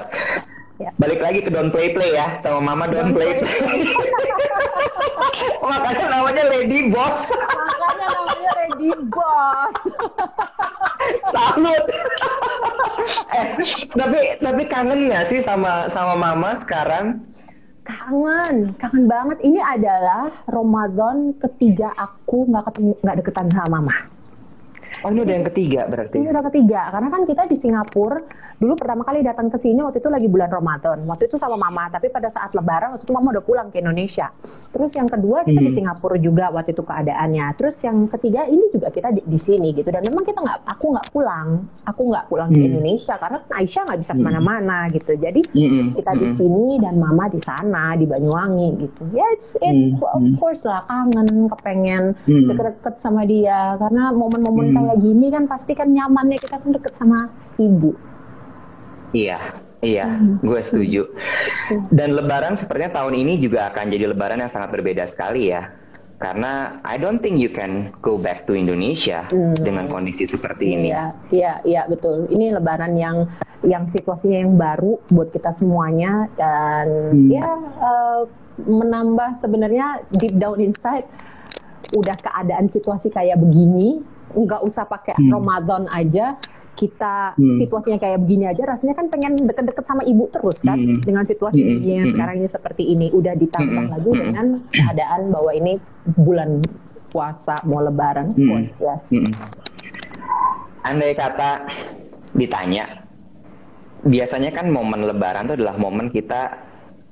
[0.81, 0.89] ya.
[0.97, 3.47] Balik lagi ke Don't Play Play ya, sama Mama Don't, don't Play Play.
[3.47, 3.81] play.
[5.69, 7.29] Makanya namanya Lady Boss.
[7.31, 9.75] Makanya namanya Lady Boss.
[11.33, 11.83] Salut.
[13.37, 13.47] eh,
[13.95, 17.23] tapi tapi kangen nggak sih sama sama Mama sekarang?
[17.83, 19.43] Kangen, kangen banget.
[19.43, 23.95] Ini adalah Ramadan ketiga aku nggak ketemu, nggak deketan sama Mama.
[25.03, 26.15] Oh ini udah yang ketiga berarti?
[26.15, 28.23] Ini udah ketiga, karena kan kita di Singapura
[28.63, 31.03] dulu pertama kali datang ke sini waktu itu lagi bulan Ramadan.
[31.03, 34.31] Waktu itu sama mama, tapi pada saat lebaran waktu itu mama udah pulang ke Indonesia.
[34.71, 35.67] Terus yang kedua kita hmm.
[35.67, 37.45] di Singapura juga waktu itu keadaannya.
[37.59, 39.91] Terus yang ketiga ini juga kita di, di sini gitu.
[39.91, 42.55] Dan memang kita nggak, aku nggak pulang, aku nggak pulang hmm.
[42.55, 45.11] ke Indonesia karena Aisyah nggak bisa ke mana-mana gitu.
[45.19, 45.99] Jadi hmm.
[45.99, 46.35] kita di hmm.
[46.39, 49.03] sini dan mama di sana di Banyuwangi gitu.
[49.11, 49.99] Ya it's, it's hmm.
[49.99, 52.47] of course lah kangen, kepengen hmm.
[52.47, 54.92] deket-deket sama dia karena momen-momen hmm.
[54.93, 57.97] Kayak gini kan pasti kan nyamannya kita kan deket sama ibu.
[59.09, 59.41] Iya,
[59.81, 60.45] iya, hmm.
[60.45, 61.03] gue setuju.
[61.89, 65.73] Dan Lebaran sepertinya tahun ini juga akan jadi Lebaran yang sangat berbeda sekali ya.
[66.21, 69.57] Karena I don't think you can go back to Indonesia hmm.
[69.65, 70.93] dengan kondisi seperti ini.
[70.93, 72.29] Iya, iya, iya betul.
[72.29, 73.25] Ini Lebaran yang
[73.65, 77.33] yang situasinya yang baru buat kita semuanya dan hmm.
[77.33, 77.49] ya
[77.81, 78.21] uh,
[78.61, 81.09] menambah sebenarnya deep down inside
[81.93, 85.29] udah keadaan situasi kayak begini, nggak usah pakai hmm.
[85.29, 86.39] Ramadan aja
[86.73, 87.57] kita hmm.
[87.61, 91.05] situasinya kayak begini aja rasanya kan pengen deket-deket sama ibu terus kan hmm.
[91.05, 91.85] dengan situasi hmm.
[91.85, 92.13] yang hmm.
[92.17, 93.93] sekarang ini seperti ini udah ditambah hmm.
[93.93, 94.21] lagi hmm.
[94.25, 95.73] dengan keadaan bahwa ini
[96.17, 96.49] bulan
[97.13, 98.47] puasa mau lebaran hmm.
[98.49, 99.13] puasa yes.
[99.13, 99.33] hmm.
[100.81, 101.69] andai kata
[102.33, 103.05] ditanya
[104.03, 106.57] biasanya kan momen lebaran itu adalah momen kita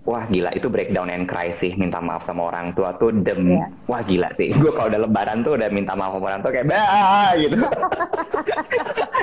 [0.01, 3.53] wah gila itu breakdown and cry sih minta maaf sama orang tua tuh dem.
[3.53, 3.69] Yeah.
[3.85, 4.49] wah gila sih.
[4.57, 7.57] Gue kalau udah lebaran tuh udah minta maaf sama orang tua kayak bah gitu.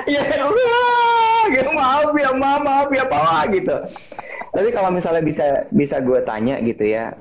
[0.09, 0.25] Ya
[1.51, 1.69] gitu.
[1.75, 3.75] Maaf ya mama maaf ya papa gitu.
[4.55, 7.13] Tapi kalau misalnya bisa bisa gue tanya gitu ya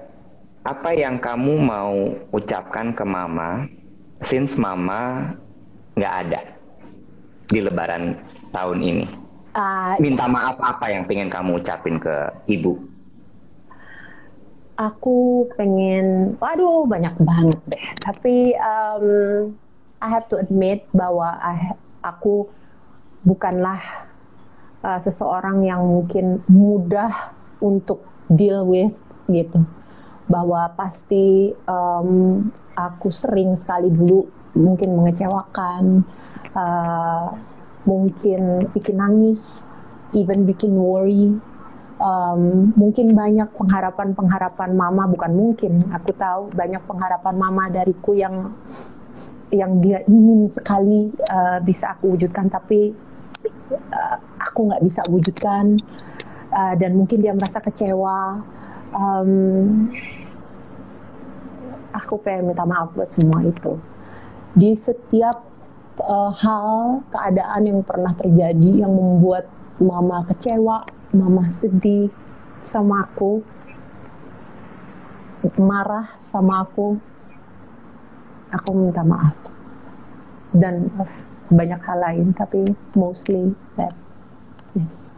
[0.65, 3.67] apa yang kamu mau ucapkan ke mama
[4.21, 5.33] since mama
[5.99, 6.41] nggak ada
[7.51, 8.17] di lebaran
[8.55, 9.07] tahun ini?
[9.59, 12.79] Uh, minta maaf apa yang pengen kamu ucapin ke ibu
[14.79, 17.87] aku pengen, waduh banyak banget deh.
[17.99, 19.07] Tapi um,
[19.99, 21.75] I have to admit bahwa I,
[22.07, 22.47] aku
[23.27, 23.83] bukanlah
[24.87, 28.95] uh, seseorang yang mungkin mudah untuk deal with
[29.27, 29.67] gitu.
[30.31, 32.47] Bahwa pasti um,
[32.79, 36.07] aku sering sekali dulu mungkin mengecewakan,
[36.55, 37.35] uh,
[37.83, 39.67] mungkin bikin nangis,
[40.15, 41.35] even bikin worry
[41.99, 48.55] um, mungkin banyak pengharapan-pengharapan mama bukan mungkin aku tahu banyak pengharapan mama dariku yang
[49.49, 52.93] yang dia ingin sekali uh, bisa aku wujudkan tapi
[53.93, 55.77] uh, aku nggak bisa wujudkan
[56.53, 58.41] uh, dan mungkin dia merasa kecewa.
[58.89, 59.93] Um,
[61.93, 63.77] aku pengen minta maaf buat semua itu.
[64.57, 65.45] Di setiap
[66.01, 69.49] uh, hal keadaan yang pernah terjadi yang membuat
[69.81, 72.13] mama kecewa mama sedih
[72.69, 73.41] sama aku,
[75.57, 77.01] marah sama aku,
[78.53, 79.37] aku minta maaf.
[80.53, 80.89] Dan
[81.49, 83.93] banyak hal lain, tapi mostly that.
[84.77, 85.09] Yes.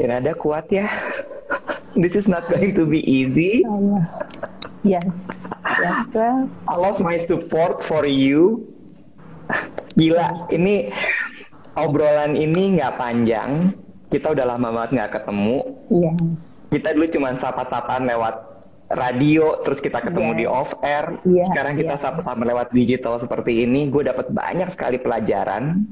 [0.00, 0.88] ada kuat ya.
[2.00, 3.66] This is not going to be easy.
[3.66, 3.98] Oh,
[4.86, 5.10] yes.
[5.82, 6.46] Yes, well.
[6.70, 8.62] I love my support for you.
[9.98, 10.94] Gila, ini
[11.78, 13.74] obrolan ini nggak panjang.
[14.10, 15.58] Kita udah lama banget nggak ketemu.
[15.90, 16.66] Yes.
[16.70, 18.50] Kita dulu cuma sapa-sapaan lewat
[18.98, 20.38] radio, terus kita ketemu yes.
[20.38, 21.14] di off air.
[21.22, 22.02] Yeah, Sekarang kita yeah.
[22.02, 23.86] sapa-sama lewat digital seperti ini.
[23.86, 25.86] Gue dapat banyak sekali pelajaran.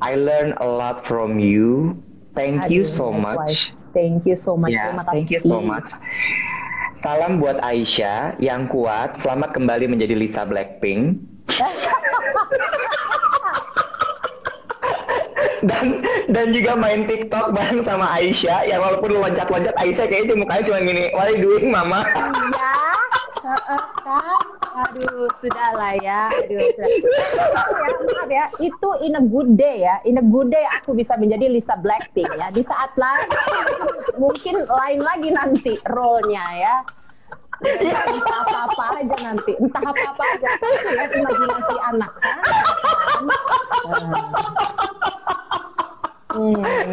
[0.00, 2.00] I learn a lot from you.
[2.32, 3.76] Thank Aduh, you so much.
[3.92, 4.72] Thank you so much.
[4.72, 5.90] Yeah, thank you so much.
[7.04, 9.20] Salam buat Aisyah yang kuat.
[9.20, 11.20] Selamat kembali menjadi Lisa Blackpink.
[15.66, 20.78] dan dan juga main TikTok bareng sama Aisyah yang walaupun loncat-loncat Aisyah kayaknya mukanya cuma
[20.84, 22.06] gini, what are you doing mama?
[22.06, 22.76] Iya,
[24.04, 24.40] kan?
[24.78, 26.30] Aduh, sudah lah ya.
[26.30, 26.86] Aduh, sudah.
[26.86, 28.44] ya, maaf ya.
[28.62, 29.98] Itu in a good day ya.
[30.06, 32.54] In a good day aku bisa menjadi Lisa Blackpink ya.
[32.54, 33.26] Di saat lain
[34.22, 36.76] mungkin lain lagi nanti role-nya ya.
[37.58, 40.50] Ya, entah apa-apa aja nanti, entah apa-apa aja.
[40.94, 42.38] Ya, imajinasi anak kan.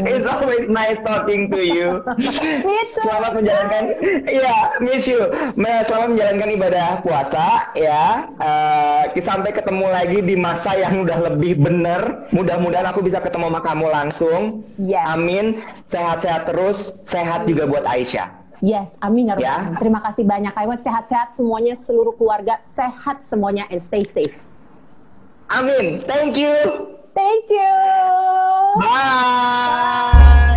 [0.05, 2.01] It's always nice talking to you.
[3.05, 3.83] Selamat menjalankan,
[4.25, 5.29] iya, miss you.
[5.85, 8.29] Selamat menjalankan ibadah puasa, ya.
[8.41, 12.29] Uh, sampai ketemu lagi di masa yang udah lebih bener.
[12.33, 14.41] Mudah-mudahan aku bisa ketemu sama kamu langsung.
[14.81, 15.05] Yes.
[15.09, 15.61] Amin.
[15.89, 16.97] Sehat-sehat terus.
[17.05, 18.45] Sehat juga buat Aisyah.
[18.63, 19.57] Yes, amin ya, ya.
[19.77, 20.81] Terima kasih banyak Iwet.
[20.81, 24.41] Sehat-sehat semuanya, seluruh keluarga sehat semuanya and stay safe.
[25.51, 26.01] Amin.
[26.09, 26.95] Thank you.
[27.15, 28.81] Thank you.
[28.81, 30.54] Bye.